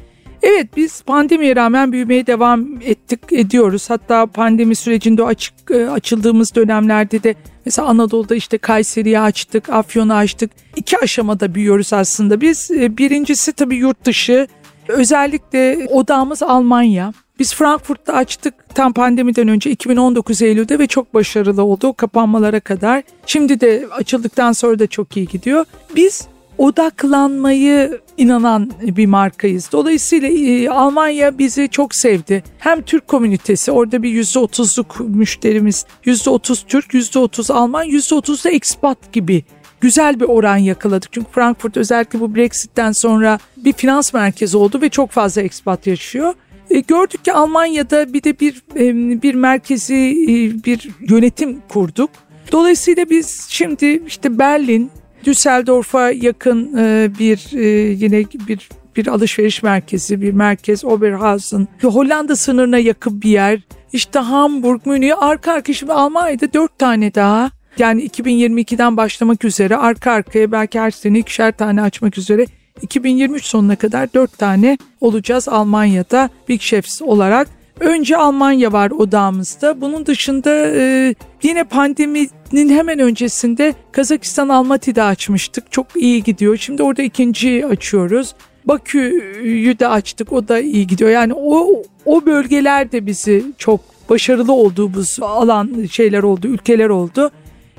Evet 0.43 0.67
biz 0.77 1.01
pandemiye 1.01 1.55
rağmen 1.55 1.91
büyümeye 1.91 2.27
devam 2.27 2.81
ettik 2.81 3.19
ediyoruz. 3.31 3.89
Hatta 3.89 4.25
pandemi 4.25 4.75
sürecinde 4.75 5.23
açık 5.23 5.53
e, 5.71 5.89
açıldığımız 5.89 6.55
dönemlerde 6.55 7.23
de 7.23 7.35
mesela 7.65 7.87
Anadolu'da 7.87 8.35
işte 8.35 8.57
Kayseri'yi 8.57 9.19
açtık, 9.19 9.69
Afyon'u 9.69 10.13
açtık. 10.13 10.51
İki 10.75 10.97
aşamada 10.97 11.55
büyüyoruz 11.55 11.93
aslında. 11.93 12.41
Biz 12.41 12.71
e, 12.71 12.97
birincisi 12.97 13.53
tabii 13.53 13.75
yurt 13.75 14.05
dışı. 14.05 14.47
Özellikle 14.87 15.87
odamız 15.91 16.43
Almanya. 16.43 17.13
Biz 17.41 17.53
Frankfurt'ta 17.53 18.13
açtık 18.13 18.53
tam 18.75 18.93
pandemiden 18.93 19.47
önce 19.47 19.71
2019 19.71 20.41
Eylül'de 20.41 20.79
ve 20.79 20.87
çok 20.87 21.13
başarılı 21.13 21.63
oldu 21.63 21.93
kapanmalara 21.93 22.59
kadar. 22.59 23.03
Şimdi 23.25 23.61
de 23.61 23.85
açıldıktan 23.91 24.51
sonra 24.51 24.79
da 24.79 24.87
çok 24.87 25.17
iyi 25.17 25.27
gidiyor. 25.27 25.65
Biz 25.95 26.27
odaklanmayı 26.57 28.01
inanan 28.17 28.71
bir 28.81 29.05
markayız. 29.05 29.69
Dolayısıyla 29.71 30.29
e, 30.29 30.69
Almanya 30.69 31.37
bizi 31.37 31.69
çok 31.69 31.95
sevdi. 31.95 32.43
Hem 32.59 32.81
Türk 32.81 33.07
komünitesi 33.07 33.71
orada 33.71 34.03
bir 34.03 34.23
%30'luk 34.23 35.09
müşterimiz 35.09 35.85
%30 36.05 36.65
Türk 36.67 36.93
%30 36.93 37.53
Alman 37.53 37.85
%30 37.85 38.45
da 38.45 38.49
expat 38.49 39.13
gibi 39.13 39.43
güzel 39.81 40.19
bir 40.19 40.25
oran 40.25 40.57
yakaladık. 40.57 41.13
Çünkü 41.13 41.31
Frankfurt 41.31 41.77
özellikle 41.77 42.19
bu 42.19 42.35
Brexit'ten 42.35 42.91
sonra 42.91 43.39
bir 43.57 43.73
finans 43.73 44.13
merkezi 44.13 44.57
oldu 44.57 44.81
ve 44.81 44.89
çok 44.89 45.11
fazla 45.11 45.41
expat 45.41 45.87
yaşıyor. 45.87 46.33
E, 46.71 46.79
gördük 46.79 47.25
ki 47.25 47.33
Almanya'da 47.33 48.13
bir 48.13 48.23
de 48.23 48.39
bir 48.39 48.61
e, 48.75 49.21
bir 49.21 49.35
merkezi 49.35 49.95
e, 49.95 50.63
bir 50.63 50.89
yönetim 50.99 51.61
kurduk. 51.69 52.09
Dolayısıyla 52.51 53.09
biz 53.09 53.47
şimdi 53.49 54.03
işte 54.07 54.39
Berlin, 54.39 54.91
Düsseldorf'a 55.25 56.11
yakın 56.11 56.77
bir 57.19 57.51
yine 57.91 58.25
bir 58.47 58.69
bir 58.95 59.07
alışveriş 59.07 59.63
merkezi, 59.63 60.21
bir 60.21 60.33
merkez 60.33 60.85
Oberhausen, 60.85 61.67
Hollanda 61.81 62.35
sınırına 62.35 62.77
yakın 62.77 63.21
bir 63.21 63.29
yer. 63.29 63.61
İşte 63.93 64.19
Hamburg, 64.19 64.85
Münih, 64.85 65.23
arka 65.23 65.53
arka 65.53 65.73
şimdi 65.73 65.93
Almanya'da 65.93 66.53
dört 66.53 66.79
tane 66.79 67.15
daha. 67.15 67.51
Yani 67.77 68.07
2022'den 68.07 68.97
başlamak 68.97 69.45
üzere 69.45 69.77
arka 69.77 70.11
arkaya 70.11 70.51
belki 70.51 70.79
her 70.79 70.91
sene 70.91 71.19
ikişer 71.19 71.51
tane 71.51 71.81
açmak 71.81 72.17
üzere 72.17 72.45
2023 72.81 73.45
sonuna 73.45 73.75
kadar 73.75 74.13
4 74.13 74.37
tane 74.37 74.77
olacağız 75.01 75.49
Almanya'da 75.49 76.29
Big 76.49 76.61
Chefs 76.61 77.01
olarak. 77.01 77.47
Önce 77.79 78.17
Almanya 78.17 78.73
var 78.73 78.91
odamızda. 78.91 79.81
Bunun 79.81 80.05
dışında 80.05 80.67
e, 80.75 81.15
yine 81.43 81.63
pandeminin 81.63 82.69
hemen 82.69 82.99
öncesinde 82.99 83.73
Kazakistan 83.91 84.49
Almaty'de 84.49 85.03
açmıştık. 85.03 85.71
Çok 85.71 85.87
iyi 85.95 86.23
gidiyor. 86.23 86.57
Şimdi 86.57 86.83
orada 86.83 87.01
ikinci 87.01 87.65
açıyoruz. 87.65 88.35
Bakü'yü 88.65 89.79
de 89.79 89.87
açtık. 89.87 90.33
O 90.33 90.47
da 90.47 90.59
iyi 90.59 90.87
gidiyor. 90.87 91.09
Yani 91.09 91.33
o 91.33 91.83
o 92.05 92.25
bölgeler 92.25 92.91
de 92.91 93.05
bizi 93.05 93.43
çok 93.57 93.79
başarılı 94.09 94.53
olduğumuz 94.53 95.17
alan 95.21 95.85
şeyler 95.91 96.23
oldu, 96.23 96.47
ülkeler 96.47 96.89
oldu. 96.89 97.31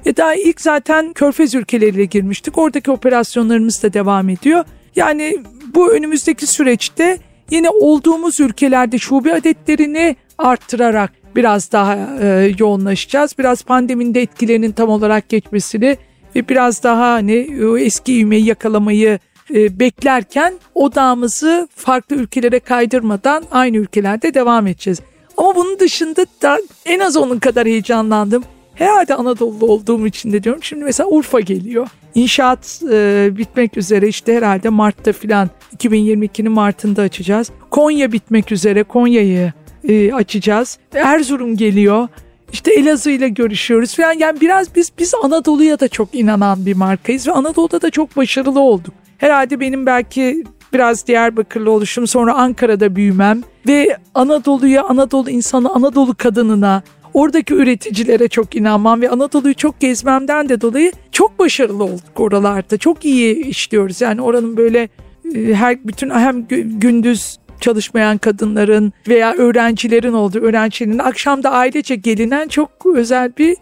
E 0.04 0.16
daha 0.16 0.34
ilk 0.34 0.60
zaten 0.60 1.12
Körfez 1.12 1.54
ülkeleriyle 1.54 2.04
girmiştik. 2.04 2.58
Oradaki 2.58 2.90
operasyonlarımız 2.90 3.82
da 3.82 3.92
devam 3.92 4.28
ediyor. 4.28 4.64
Yani 4.96 5.38
bu 5.74 5.92
önümüzdeki 5.92 6.46
süreçte 6.46 7.18
yine 7.50 7.70
olduğumuz 7.70 8.40
ülkelerde 8.40 8.98
şube 8.98 9.34
adetlerini 9.34 10.16
arttırarak 10.38 11.12
biraz 11.36 11.72
daha 11.72 12.18
e, 12.20 12.54
yoğunlaşacağız. 12.58 13.38
Biraz 13.38 13.62
pandeminin 13.62 14.14
de 14.14 14.22
etkilerinin 14.22 14.72
tam 14.72 14.88
olarak 14.88 15.28
geçmesini 15.28 15.96
ve 16.36 16.48
biraz 16.48 16.82
daha 16.82 17.12
hani 17.12 17.66
o 17.66 17.78
eski 17.78 18.18
ivmeyi 18.18 18.44
yakalamayı 18.44 19.18
e, 19.54 19.78
beklerken 19.78 20.54
odağımızı 20.74 21.68
farklı 21.76 22.16
ülkelere 22.16 22.60
kaydırmadan 22.60 23.44
aynı 23.50 23.76
ülkelerde 23.76 24.34
devam 24.34 24.66
edeceğiz. 24.66 25.00
Ama 25.36 25.54
bunun 25.54 25.78
dışında 25.78 26.26
da 26.42 26.58
en 26.86 27.00
az 27.00 27.16
onun 27.16 27.38
kadar 27.38 27.66
heyecanlandım. 27.66 28.44
Herhalde 28.74 29.14
Anadolu 29.14 29.66
olduğum 29.66 30.06
için 30.06 30.32
de 30.32 30.42
diyorum. 30.42 30.62
Şimdi 30.62 30.84
mesela 30.84 31.08
Urfa 31.08 31.40
geliyor. 31.40 31.88
İnşaat 32.14 32.82
e, 32.92 33.28
bitmek 33.32 33.76
üzere 33.76 34.08
işte 34.08 34.36
herhalde 34.36 34.68
Mart'ta 34.68 35.12
filan 35.12 35.50
2022'nin 35.76 36.52
Mart'ında 36.52 37.02
açacağız. 37.02 37.50
Konya 37.70 38.12
bitmek 38.12 38.52
üzere 38.52 38.82
Konya'yı 38.82 39.52
e, 39.88 40.12
açacağız. 40.12 40.78
Erzurum 40.94 41.56
geliyor. 41.56 42.08
İşte 42.52 42.74
Elazığ 42.74 43.10
ile 43.10 43.28
görüşüyoruz 43.28 43.96
falan. 43.96 44.12
Yani 44.12 44.40
biraz 44.40 44.76
biz 44.76 44.92
biz 44.98 45.14
Anadolu'ya 45.22 45.80
da 45.80 45.88
çok 45.88 46.14
inanan 46.14 46.66
bir 46.66 46.76
markayız 46.76 47.28
ve 47.28 47.32
Anadolu'da 47.32 47.82
da 47.82 47.90
çok 47.90 48.16
başarılı 48.16 48.60
olduk. 48.60 48.94
Herhalde 49.18 49.60
benim 49.60 49.86
belki 49.86 50.44
biraz 50.72 51.06
Diyarbakırlı 51.06 51.70
oluşum 51.70 52.06
sonra 52.06 52.34
Ankara'da 52.34 52.96
büyümem 52.96 53.42
ve 53.68 53.96
Anadolu'ya, 54.14 54.82
Anadolu 54.82 55.30
insanı, 55.30 55.70
Anadolu 55.70 56.14
kadınına, 56.14 56.82
oradaki 57.14 57.54
üreticilere 57.54 58.28
çok 58.28 58.56
inanmam 58.56 59.00
ve 59.00 59.10
Anadolu'yu 59.10 59.54
çok 59.54 59.80
gezmemden 59.80 60.48
de 60.48 60.60
dolayı 60.60 60.92
çok 61.12 61.38
başarılı 61.38 61.84
olduk 61.84 62.20
oralarda. 62.20 62.78
Çok 62.78 63.04
iyi 63.04 63.46
işliyoruz. 63.46 64.00
Yani 64.00 64.22
oranın 64.22 64.56
böyle 64.56 64.88
e, 65.34 65.54
her 65.54 65.84
bütün 65.84 66.10
hem 66.10 66.46
gündüz 66.80 67.38
çalışmayan 67.60 68.18
kadınların 68.18 68.92
veya 69.08 69.34
öğrencilerin 69.34 70.12
olduğu 70.12 70.38
öğrencilerin 70.38 70.98
akşam 70.98 71.42
da 71.42 71.50
ailece 71.50 71.94
gelinen 71.94 72.48
çok 72.48 72.70
özel 72.94 73.32
bir 73.38 73.56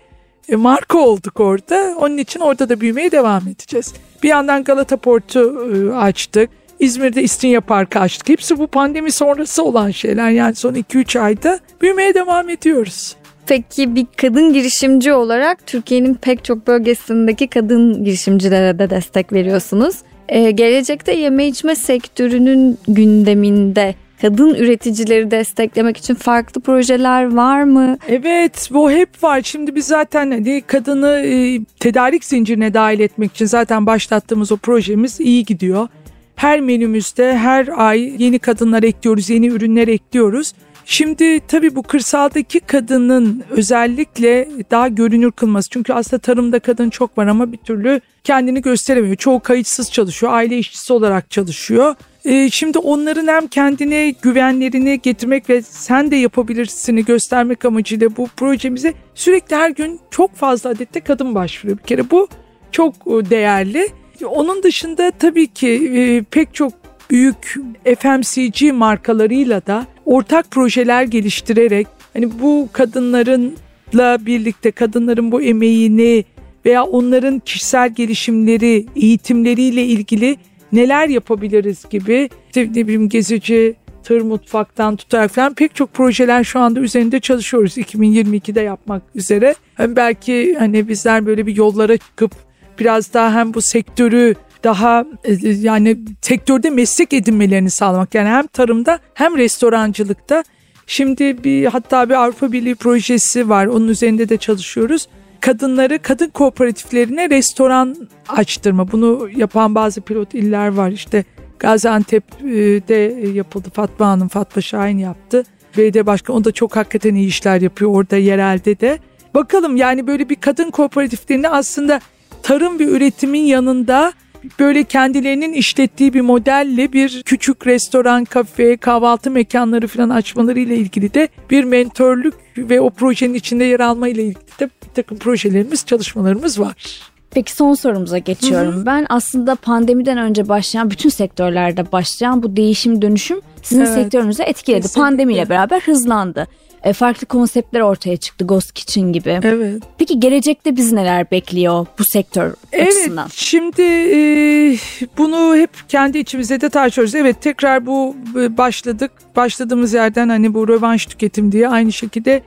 e, 0.48 0.56
marka 0.56 0.98
olduk 0.98 1.40
orada. 1.40 1.94
Onun 2.00 2.18
için 2.18 2.40
orada 2.40 2.68
da 2.68 2.80
büyümeye 2.80 3.10
devam 3.10 3.48
edeceğiz. 3.48 3.94
Bir 4.22 4.28
yandan 4.28 4.64
Galata 4.64 4.96
Port'u 4.96 5.70
e, 5.74 5.94
açtık. 5.94 6.50
İzmir'de 6.80 7.22
İstinye 7.22 7.60
Parkı 7.60 7.98
açtık. 7.98 8.28
Hepsi 8.28 8.58
bu 8.58 8.66
pandemi 8.66 9.12
sonrası 9.12 9.64
olan 9.64 9.90
şeyler. 9.90 10.30
Yani 10.30 10.54
son 10.54 10.74
2-3 10.74 11.20
ayda 11.20 11.60
büyümeye 11.80 12.14
devam 12.14 12.48
ediyoruz. 12.48 13.16
Peki 13.50 13.94
bir 13.94 14.06
kadın 14.16 14.52
girişimci 14.52 15.12
olarak 15.12 15.66
Türkiye'nin 15.66 16.14
pek 16.14 16.44
çok 16.44 16.66
bölgesindeki 16.66 17.48
kadın 17.48 18.04
girişimcilere 18.04 18.78
de 18.78 18.90
destek 18.90 19.32
veriyorsunuz. 19.32 19.96
Ee, 20.28 20.50
gelecekte 20.50 21.12
yeme 21.12 21.46
içme 21.46 21.76
sektörünün 21.76 22.78
gündeminde 22.88 23.94
kadın 24.20 24.54
üreticileri 24.54 25.30
desteklemek 25.30 25.96
için 25.96 26.14
farklı 26.14 26.60
projeler 26.60 27.34
var 27.34 27.62
mı? 27.62 27.98
Evet 28.08 28.68
bu 28.72 28.90
hep 28.90 29.22
var. 29.22 29.40
Şimdi 29.44 29.74
biz 29.74 29.86
zaten 29.86 30.30
hani 30.30 30.62
kadını 30.66 31.22
e, 31.24 31.60
tedarik 31.80 32.24
zincirine 32.24 32.74
dahil 32.74 33.00
etmek 33.00 33.32
için 33.32 33.46
zaten 33.46 33.86
başlattığımız 33.86 34.52
o 34.52 34.56
projemiz 34.56 35.20
iyi 35.20 35.44
gidiyor. 35.44 35.88
Her 36.36 36.60
menümüzde 36.60 37.38
her 37.38 37.68
ay 37.76 38.12
yeni 38.18 38.38
kadınlar 38.38 38.82
ekliyoruz, 38.82 39.30
yeni 39.30 39.46
ürünler 39.46 39.88
ekliyoruz. 39.88 40.52
Şimdi 40.84 41.40
tabii 41.48 41.76
bu 41.76 41.82
kırsaldaki 41.82 42.60
kadının 42.60 43.42
özellikle 43.50 44.48
daha 44.70 44.88
görünür 44.88 45.32
kılması. 45.32 45.70
Çünkü 45.70 45.92
aslında 45.92 46.20
tarımda 46.20 46.58
kadın 46.58 46.90
çok 46.90 47.18
var 47.18 47.26
ama 47.26 47.52
bir 47.52 47.56
türlü 47.56 48.00
kendini 48.24 48.62
gösteremiyor. 48.62 49.16
Çoğu 49.16 49.40
kayıtsız 49.40 49.92
çalışıyor, 49.92 50.32
aile 50.32 50.58
işçisi 50.58 50.92
olarak 50.92 51.30
çalışıyor. 51.30 51.94
e, 52.24 52.50
şimdi 52.50 52.78
onların 52.78 53.26
hem 53.26 53.46
kendine 53.46 54.10
güvenlerini 54.22 55.00
getirmek 55.00 55.50
ve 55.50 55.62
sen 55.62 56.10
de 56.10 56.16
yapabilirsini 56.16 57.04
göstermek 57.04 57.64
amacıyla 57.64 58.16
bu 58.16 58.28
projemize 58.36 58.94
sürekli 59.14 59.56
her 59.56 59.70
gün 59.70 60.00
çok 60.10 60.34
fazla 60.34 60.70
adette 60.70 61.00
kadın 61.00 61.34
başvuruyor. 61.34 61.78
Bir 61.78 61.82
kere 61.82 62.10
bu 62.10 62.28
çok 62.72 62.94
e, 62.94 63.30
değerli. 63.30 63.88
Onun 64.26 64.62
dışında 64.62 65.10
tabii 65.10 65.46
ki 65.46 65.68
e, 65.94 66.22
pek 66.22 66.54
çok 66.54 66.72
büyük 67.10 67.56
FMCG 67.98 68.72
markalarıyla 68.72 69.66
da 69.66 69.86
ortak 70.10 70.50
projeler 70.50 71.02
geliştirerek 71.02 71.86
hani 72.12 72.40
bu 72.40 72.68
kadınlarınla 72.72 74.26
birlikte 74.26 74.70
kadınların 74.70 75.32
bu 75.32 75.42
emeğini 75.42 76.24
veya 76.66 76.84
onların 76.84 77.38
kişisel 77.38 77.94
gelişimleri, 77.94 78.86
eğitimleriyle 78.96 79.84
ilgili 79.84 80.36
neler 80.72 81.08
yapabiliriz 81.08 81.84
gibi 81.90 82.28
işte 82.46 82.68
ne 82.74 82.84
bileyim 82.84 83.08
gezici 83.08 83.74
tır 84.04 84.20
mutfaktan 84.20 84.96
tutarak 84.96 85.30
falan 85.30 85.54
pek 85.54 85.74
çok 85.74 85.94
projeler 85.94 86.44
şu 86.44 86.60
anda 86.60 86.80
üzerinde 86.80 87.20
çalışıyoruz 87.20 87.78
2022'de 87.78 88.60
yapmak 88.60 89.02
üzere. 89.14 89.54
Hem 89.74 89.96
belki 89.96 90.56
hani 90.58 90.88
bizler 90.88 91.26
böyle 91.26 91.46
bir 91.46 91.56
yollara 91.56 91.96
çıkıp 91.96 92.32
biraz 92.78 93.14
daha 93.14 93.34
hem 93.34 93.54
bu 93.54 93.62
sektörü 93.62 94.34
daha 94.64 95.04
e, 95.24 95.48
yani 95.48 95.98
sektörde 96.22 96.70
meslek 96.70 97.12
edinmelerini 97.12 97.70
sağlamak. 97.70 98.14
Yani 98.14 98.28
hem 98.28 98.46
tarımda 98.46 98.98
hem 99.14 99.38
restorancılıkta. 99.38 100.44
Şimdi 100.86 101.44
bir 101.44 101.66
hatta 101.66 102.08
bir 102.08 102.14
Avrupa 102.14 102.52
Birliği 102.52 102.74
projesi 102.74 103.48
var. 103.48 103.66
Onun 103.66 103.88
üzerinde 103.88 104.28
de 104.28 104.36
çalışıyoruz. 104.36 105.08
Kadınları 105.40 105.98
kadın 105.98 106.28
kooperatiflerine 106.28 107.30
restoran 107.30 107.96
açtırma. 108.28 108.92
Bunu 108.92 109.28
yapan 109.36 109.74
bazı 109.74 110.00
pilot 110.00 110.34
iller 110.34 110.68
var. 110.68 110.90
İşte 110.90 111.24
Gaziantep'de 111.58 113.28
yapıldı. 113.30 113.70
Fatma 113.74 114.06
Hanım, 114.06 114.28
Fatma 114.28 114.62
Şahin 114.62 114.98
yaptı. 114.98 115.44
Belediye 115.76 116.06
başkanı 116.06 116.36
o 116.36 116.44
da 116.44 116.52
çok 116.52 116.76
hakikaten 116.76 117.14
iyi 117.14 117.28
işler 117.28 117.60
yapıyor 117.60 117.90
orada 117.94 118.16
yerelde 118.16 118.80
de. 118.80 118.98
Bakalım 119.34 119.76
yani 119.76 120.06
böyle 120.06 120.28
bir 120.28 120.36
kadın 120.36 120.70
kooperatiflerini 120.70 121.48
aslında 121.48 122.00
tarım 122.42 122.78
ve 122.78 122.84
üretimin 122.84 123.42
yanında 123.42 124.12
böyle 124.58 124.84
kendilerinin 124.84 125.52
işlettiği 125.52 126.14
bir 126.14 126.20
modelle 126.20 126.92
bir 126.92 127.22
küçük 127.22 127.66
restoran, 127.66 128.24
kafe, 128.24 128.76
kahvaltı 128.76 129.30
mekanları 129.30 129.88
falan 129.88 130.08
açmaları 130.08 130.60
ile 130.60 130.76
ilgili 130.76 131.14
de 131.14 131.28
bir 131.50 131.64
mentörlük 131.64 132.34
ve 132.58 132.80
o 132.80 132.90
projenin 132.90 133.34
içinde 133.34 133.64
yer 133.64 133.80
alma 133.80 134.08
ile 134.08 134.22
ilgili 134.22 134.58
de 134.60 134.70
bir 134.82 134.94
takım 134.94 135.18
projelerimiz, 135.18 135.86
çalışmalarımız 135.86 136.60
var. 136.60 137.00
Peki 137.30 137.52
son 137.52 137.74
sorumuza 137.74 138.18
geçiyorum. 138.18 138.74
Hı 138.74 138.80
hı. 138.80 138.86
Ben 138.86 139.06
aslında 139.08 139.54
pandemiden 139.54 140.18
önce 140.18 140.48
başlayan 140.48 140.90
bütün 140.90 141.08
sektörlerde 141.08 141.92
başlayan 141.92 142.42
bu 142.42 142.56
değişim 142.56 143.02
dönüşüm 143.02 143.40
sizin 143.62 143.84
evet. 143.84 143.94
sektörünüzü 143.94 144.42
etkiledi. 144.42 144.82
Kesinlikle. 144.82 145.00
Pandemiyle 145.00 145.48
beraber 145.48 145.80
hızlandı 145.80 146.46
e, 146.84 146.92
farklı 146.92 147.26
konseptler 147.26 147.80
ortaya 147.80 148.16
çıktı 148.16 148.46
Ghost 148.46 148.72
Kitchen 148.72 149.12
gibi. 149.12 149.40
Evet. 149.42 149.82
Peki 149.98 150.20
gelecekte 150.20 150.76
biz 150.76 150.92
neler 150.92 151.30
bekliyor 151.30 151.86
bu 151.98 152.04
sektör 152.04 152.54
evet, 152.72 152.88
açısından? 152.88 153.24
Evet 153.24 153.34
şimdi 153.34 153.82
e, 153.82 154.76
bunu 155.18 155.56
hep 155.56 155.70
kendi 155.88 156.18
içimizde 156.18 156.60
de 156.60 156.68
tartışıyoruz. 156.68 157.14
Evet 157.14 157.42
tekrar 157.42 157.86
bu 157.86 158.16
e, 158.36 158.56
başladık. 158.56 159.10
Başladığımız 159.36 159.92
yerden 159.94 160.28
hani 160.28 160.54
bu 160.54 160.68
rövanş 160.68 161.06
tüketim 161.06 161.52
diye 161.52 161.68
aynı 161.68 161.92
şekilde 161.92 162.42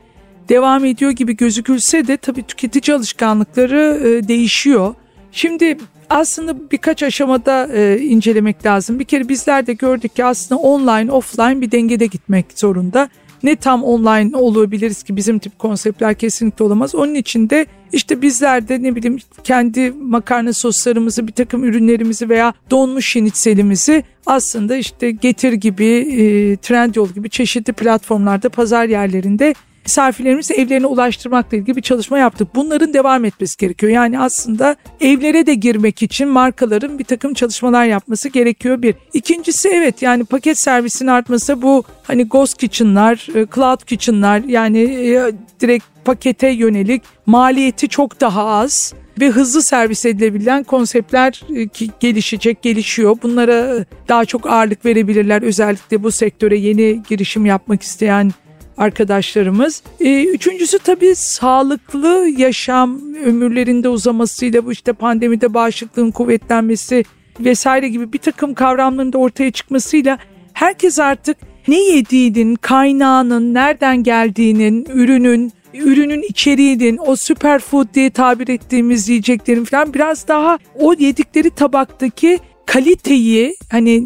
devam 0.49 0.85
ediyor 0.85 1.11
gibi 1.11 1.35
gözükülse 1.35 2.07
de 2.07 2.17
tabii 2.17 2.43
tüketici 2.43 2.95
alışkanlıkları 2.97 4.01
e, 4.03 4.27
değişiyor. 4.27 4.95
Şimdi 5.31 5.77
aslında 6.09 6.71
birkaç 6.71 7.03
aşamada 7.03 7.67
e, 7.73 7.99
incelemek 7.99 8.65
lazım. 8.65 8.99
Bir 8.99 9.05
kere 9.05 9.29
bizler 9.29 9.67
de 9.67 9.73
gördük 9.73 10.15
ki 10.15 10.25
aslında 10.25 10.61
online 10.61 11.11
offline 11.11 11.61
bir 11.61 11.71
dengede 11.71 12.05
gitmek 12.05 12.45
zorunda 12.55 13.09
ne 13.43 13.55
tam 13.55 13.83
online 13.83 14.37
olabiliriz 14.37 15.03
ki 15.03 15.15
bizim 15.15 15.39
tip 15.39 15.59
konseptler 15.59 16.15
kesinlikle 16.15 16.65
olamaz. 16.65 16.95
Onun 16.95 17.13
için 17.15 17.49
de 17.49 17.65
işte 17.91 18.21
bizler 18.21 18.67
de 18.67 18.83
ne 18.83 18.95
bileyim 18.95 19.17
kendi 19.43 19.91
makarna 19.91 20.53
soslarımızı 20.53 21.27
bir 21.27 21.33
takım 21.33 21.63
ürünlerimizi 21.63 22.29
veya 22.29 22.53
donmuş 22.71 23.11
şinitselimizi 23.11 24.03
aslında 24.25 24.75
işte 24.75 25.11
Getir 25.11 25.53
gibi 25.53 25.85
e, 25.85 26.57
Trendyol 26.57 27.09
gibi 27.09 27.29
çeşitli 27.29 27.73
platformlarda 27.73 28.49
pazar 28.49 28.85
yerlerinde 28.85 29.53
misafirlerimizi 29.85 30.53
evlerine 30.53 30.85
ulaştırmakla 30.85 31.57
ilgili 31.57 31.75
bir 31.75 31.81
çalışma 31.81 32.19
yaptık. 32.19 32.47
Bunların 32.55 32.93
devam 32.93 33.25
etmesi 33.25 33.57
gerekiyor. 33.57 33.91
Yani 33.91 34.19
aslında 34.19 34.75
evlere 35.01 35.45
de 35.45 35.53
girmek 35.53 36.01
için 36.01 36.27
markaların 36.27 36.99
bir 36.99 37.03
takım 37.03 37.33
çalışmalar 37.33 37.85
yapması 37.85 38.29
gerekiyor 38.29 38.81
bir. 38.81 38.95
İkincisi 39.13 39.69
evet 39.69 40.01
yani 40.01 40.25
paket 40.25 40.59
servisinin 40.59 41.09
artması 41.09 41.61
bu 41.61 41.83
hani 42.03 42.27
ghost 42.27 42.57
kitchen'lar, 42.57 43.27
e, 43.35 43.47
cloud 43.55 43.85
kitchen'lar 43.85 44.43
yani 44.43 44.79
e, 44.79 45.31
direkt 45.59 45.85
pakete 46.05 46.49
yönelik 46.49 47.01
maliyeti 47.25 47.89
çok 47.89 48.21
daha 48.21 48.45
az 48.45 48.93
ve 49.19 49.29
hızlı 49.29 49.61
servis 49.61 50.05
edilebilen 50.05 50.63
konseptler 50.63 51.41
e, 51.55 51.87
gelişecek, 51.99 52.61
gelişiyor. 52.61 53.17
Bunlara 53.23 53.85
daha 54.07 54.25
çok 54.25 54.45
ağırlık 54.45 54.85
verebilirler. 54.85 55.41
Özellikle 55.41 56.03
bu 56.03 56.11
sektöre 56.11 56.57
yeni 56.57 57.03
girişim 57.09 57.45
yapmak 57.45 57.81
isteyen 57.81 58.31
arkadaşlarımız. 58.77 59.83
E, 59.99 60.23
üçüncüsü 60.25 60.79
tabii 60.79 61.15
sağlıklı 61.15 62.29
yaşam 62.37 63.15
ömürlerinde 63.25 63.89
uzamasıyla 63.89 64.65
bu 64.65 64.71
işte 64.71 64.93
pandemide 64.93 65.53
bağışıklığın 65.53 66.11
kuvvetlenmesi 66.11 67.03
vesaire 67.39 67.89
gibi 67.89 68.13
bir 68.13 68.17
takım 68.17 68.53
kavramların 68.53 69.13
da 69.13 69.17
ortaya 69.17 69.51
çıkmasıyla 69.51 70.17
herkes 70.53 70.99
artık 70.99 71.37
ne 71.67 71.79
yediğinin, 71.79 72.55
kaynağının, 72.55 73.53
nereden 73.53 74.03
geldiğinin, 74.03 74.85
ürünün, 74.93 75.51
ürünün 75.73 76.21
içeriğinin, 76.21 76.99
o 77.05 77.15
superfood 77.15 77.87
diye 77.93 78.09
tabir 78.09 78.47
ettiğimiz 78.47 79.09
yiyeceklerin 79.09 79.63
falan 79.63 79.93
biraz 79.93 80.27
daha 80.27 80.59
o 80.75 80.93
yedikleri 80.93 81.49
tabaktaki 81.49 82.39
kaliteyi 82.73 83.55
hani 83.71 84.03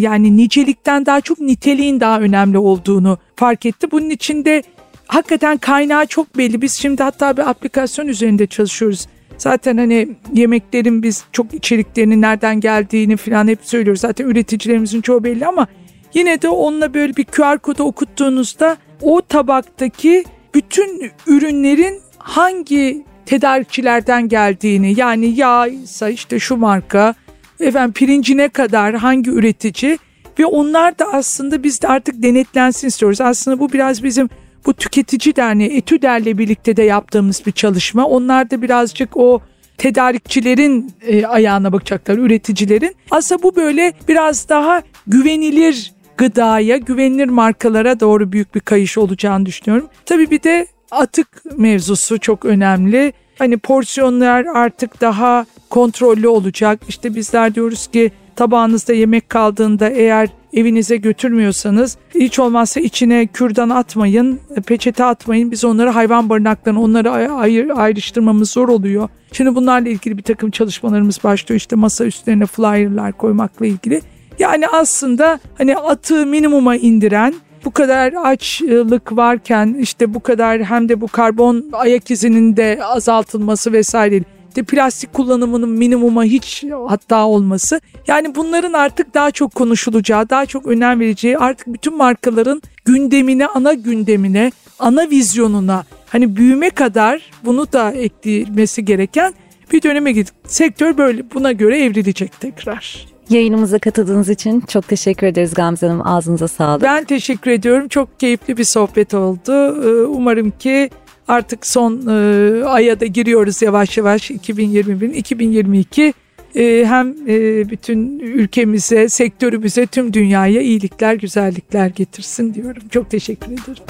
yani 0.00 0.36
nicelikten 0.36 1.06
daha 1.06 1.20
çok 1.20 1.40
niteliğin 1.40 2.00
daha 2.00 2.20
önemli 2.20 2.58
olduğunu 2.58 3.18
fark 3.36 3.66
etti. 3.66 3.90
Bunun 3.90 4.10
içinde 4.10 4.62
hakikaten 5.06 5.58
kaynağı 5.58 6.06
çok 6.06 6.38
belli. 6.38 6.62
Biz 6.62 6.74
şimdi 6.74 7.02
hatta 7.02 7.36
bir 7.36 7.50
aplikasyon 7.50 8.08
üzerinde 8.08 8.46
çalışıyoruz. 8.46 9.06
Zaten 9.38 9.76
hani 9.76 10.08
yemeklerin 10.34 11.02
biz 11.02 11.24
çok 11.32 11.54
içeriklerinin 11.54 12.22
nereden 12.22 12.60
geldiğini 12.60 13.16
falan 13.16 13.48
hep 13.48 13.58
söylüyoruz. 13.62 14.00
Zaten 14.00 14.24
üreticilerimizin 14.24 15.00
çoğu 15.00 15.24
belli 15.24 15.46
ama 15.46 15.66
yine 16.14 16.42
de 16.42 16.48
onunla 16.48 16.94
böyle 16.94 17.16
bir 17.16 17.24
QR 17.24 17.58
kodu 17.58 17.82
okuttuğunuzda 17.82 18.76
o 19.02 19.22
tabaktaki 19.22 20.24
bütün 20.54 21.10
ürünlerin 21.26 22.00
hangi 22.18 23.04
tedarikçilerden 23.26 24.28
geldiğini 24.28 25.00
yani 25.00 25.26
yağsa 25.26 26.08
işte 26.08 26.38
şu 26.38 26.56
marka 26.56 27.14
efendim 27.62 27.92
pirincine 27.92 28.48
kadar 28.48 28.94
hangi 28.94 29.30
üretici 29.30 29.98
ve 30.38 30.46
onlar 30.46 30.98
da 30.98 31.12
aslında 31.12 31.62
biz 31.62 31.82
de 31.82 31.88
artık 31.88 32.22
denetlensin 32.22 32.88
istiyoruz. 32.88 33.20
Aslında 33.20 33.58
bu 33.58 33.72
biraz 33.72 34.02
bizim 34.02 34.28
bu 34.66 34.74
tüketici 34.74 35.36
derneği 35.36 35.70
etüderle 35.70 36.38
birlikte 36.38 36.76
de 36.76 36.82
yaptığımız 36.82 37.46
bir 37.46 37.52
çalışma. 37.52 38.06
Onlar 38.06 38.50
da 38.50 38.62
birazcık 38.62 39.16
o 39.16 39.40
tedarikçilerin 39.78 40.92
e, 41.06 41.26
ayağına 41.26 41.72
bakacaklar, 41.72 42.18
üreticilerin. 42.18 42.94
Aslında 43.10 43.42
bu 43.42 43.56
böyle 43.56 43.92
biraz 44.08 44.48
daha 44.48 44.82
güvenilir 45.06 45.92
gıdaya, 46.16 46.76
güvenilir 46.76 47.28
markalara 47.28 48.00
doğru 48.00 48.32
büyük 48.32 48.54
bir 48.54 48.60
kayış 48.60 48.98
olacağını 48.98 49.46
düşünüyorum. 49.46 49.88
Tabii 50.06 50.30
bir 50.30 50.42
de 50.42 50.66
atık 50.90 51.58
mevzusu 51.58 52.18
çok 52.18 52.44
önemli. 52.44 53.12
Hani 53.42 53.58
porsiyonlar 53.58 54.44
artık 54.44 55.00
daha 55.00 55.46
kontrollü 55.70 56.28
olacak. 56.28 56.80
İşte 56.88 57.14
bizler 57.14 57.54
diyoruz 57.54 57.86
ki 57.86 58.12
tabağınızda 58.36 58.92
yemek 58.92 59.28
kaldığında 59.28 59.88
eğer 59.88 60.28
evinize 60.52 60.96
götürmüyorsanız 60.96 61.96
hiç 62.14 62.38
olmazsa 62.38 62.80
içine 62.80 63.26
kürdan 63.26 63.68
atmayın, 63.68 64.40
peçete 64.66 65.04
atmayın. 65.04 65.50
Biz 65.50 65.64
onları 65.64 65.90
hayvan 65.90 66.28
barınaklarına 66.28 66.80
onları 66.80 67.10
ayır, 67.32 67.70
ayrıştırmamız 67.70 68.50
zor 68.50 68.68
oluyor. 68.68 69.08
Şimdi 69.32 69.54
bunlarla 69.54 69.88
ilgili 69.88 70.18
bir 70.18 70.22
takım 70.22 70.50
çalışmalarımız 70.50 71.24
başlıyor. 71.24 71.56
İşte 71.56 71.76
masa 71.76 72.04
üstlerine 72.04 72.46
flyerlar 72.46 73.12
koymakla 73.12 73.66
ilgili. 73.66 74.00
Yani 74.38 74.68
aslında 74.68 75.40
hani 75.58 75.76
atığı 75.76 76.26
minimuma 76.26 76.76
indiren 76.76 77.34
bu 77.64 77.70
kadar 77.70 78.12
açlık 78.24 79.16
varken 79.16 79.76
işte 79.80 80.14
bu 80.14 80.20
kadar 80.20 80.64
hem 80.64 80.88
de 80.88 81.00
bu 81.00 81.08
karbon 81.08 81.64
ayak 81.72 82.10
izinin 82.10 82.56
de 82.56 82.78
azaltılması 82.84 83.72
vesaire 83.72 84.22
işte 84.48 84.62
plastik 84.62 85.12
kullanımının 85.12 85.68
minimuma 85.68 86.24
hiç 86.24 86.64
hatta 86.88 87.26
olması. 87.26 87.80
Yani 88.06 88.34
bunların 88.34 88.72
artık 88.72 89.14
daha 89.14 89.30
çok 89.30 89.54
konuşulacağı, 89.54 90.30
daha 90.30 90.46
çok 90.46 90.66
önem 90.66 91.00
vereceği 91.00 91.38
artık 91.38 91.66
bütün 91.66 91.96
markaların 91.96 92.62
gündemine, 92.84 93.46
ana 93.46 93.72
gündemine, 93.72 94.52
ana 94.78 95.10
vizyonuna 95.10 95.84
hani 96.08 96.36
büyüme 96.36 96.70
kadar 96.70 97.30
bunu 97.44 97.72
da 97.72 97.92
eklemesi 97.92 98.84
gereken 98.84 99.34
bir 99.72 99.82
döneme 99.82 100.12
gittik. 100.12 100.34
Sektör 100.46 100.98
böyle 100.98 101.30
buna 101.34 101.52
göre 101.52 101.84
evrilecek 101.84 102.40
tekrar. 102.40 103.11
Yayınımıza 103.30 103.78
katıldığınız 103.78 104.28
için 104.28 104.60
çok 104.60 104.88
teşekkür 104.88 105.26
ederiz 105.26 105.54
Gamze 105.54 105.86
Hanım. 105.86 106.06
Ağzınıza 106.06 106.48
sağlık. 106.48 106.82
Ben 106.82 107.04
teşekkür 107.04 107.50
ediyorum. 107.50 107.88
Çok 107.88 108.20
keyifli 108.20 108.56
bir 108.56 108.64
sohbet 108.64 109.14
oldu. 109.14 109.52
Ee, 109.52 110.06
umarım 110.06 110.50
ki 110.50 110.90
artık 111.28 111.66
son 111.66 112.06
e, 112.06 112.64
aya 112.64 113.00
da 113.00 113.06
giriyoruz 113.06 113.62
yavaş 113.62 113.98
yavaş 113.98 114.30
2021 114.30 115.14
2022 115.14 116.14
e, 116.56 116.84
hem 116.86 117.14
e, 117.28 117.70
bütün 117.70 118.18
ülkemize, 118.18 119.08
sektörümüze, 119.08 119.86
tüm 119.86 120.12
dünyaya 120.12 120.60
iyilikler, 120.60 121.14
güzellikler 121.14 121.86
getirsin 121.86 122.54
diyorum. 122.54 122.82
Çok 122.90 123.10
teşekkür 123.10 123.46
ederim. 123.46 123.84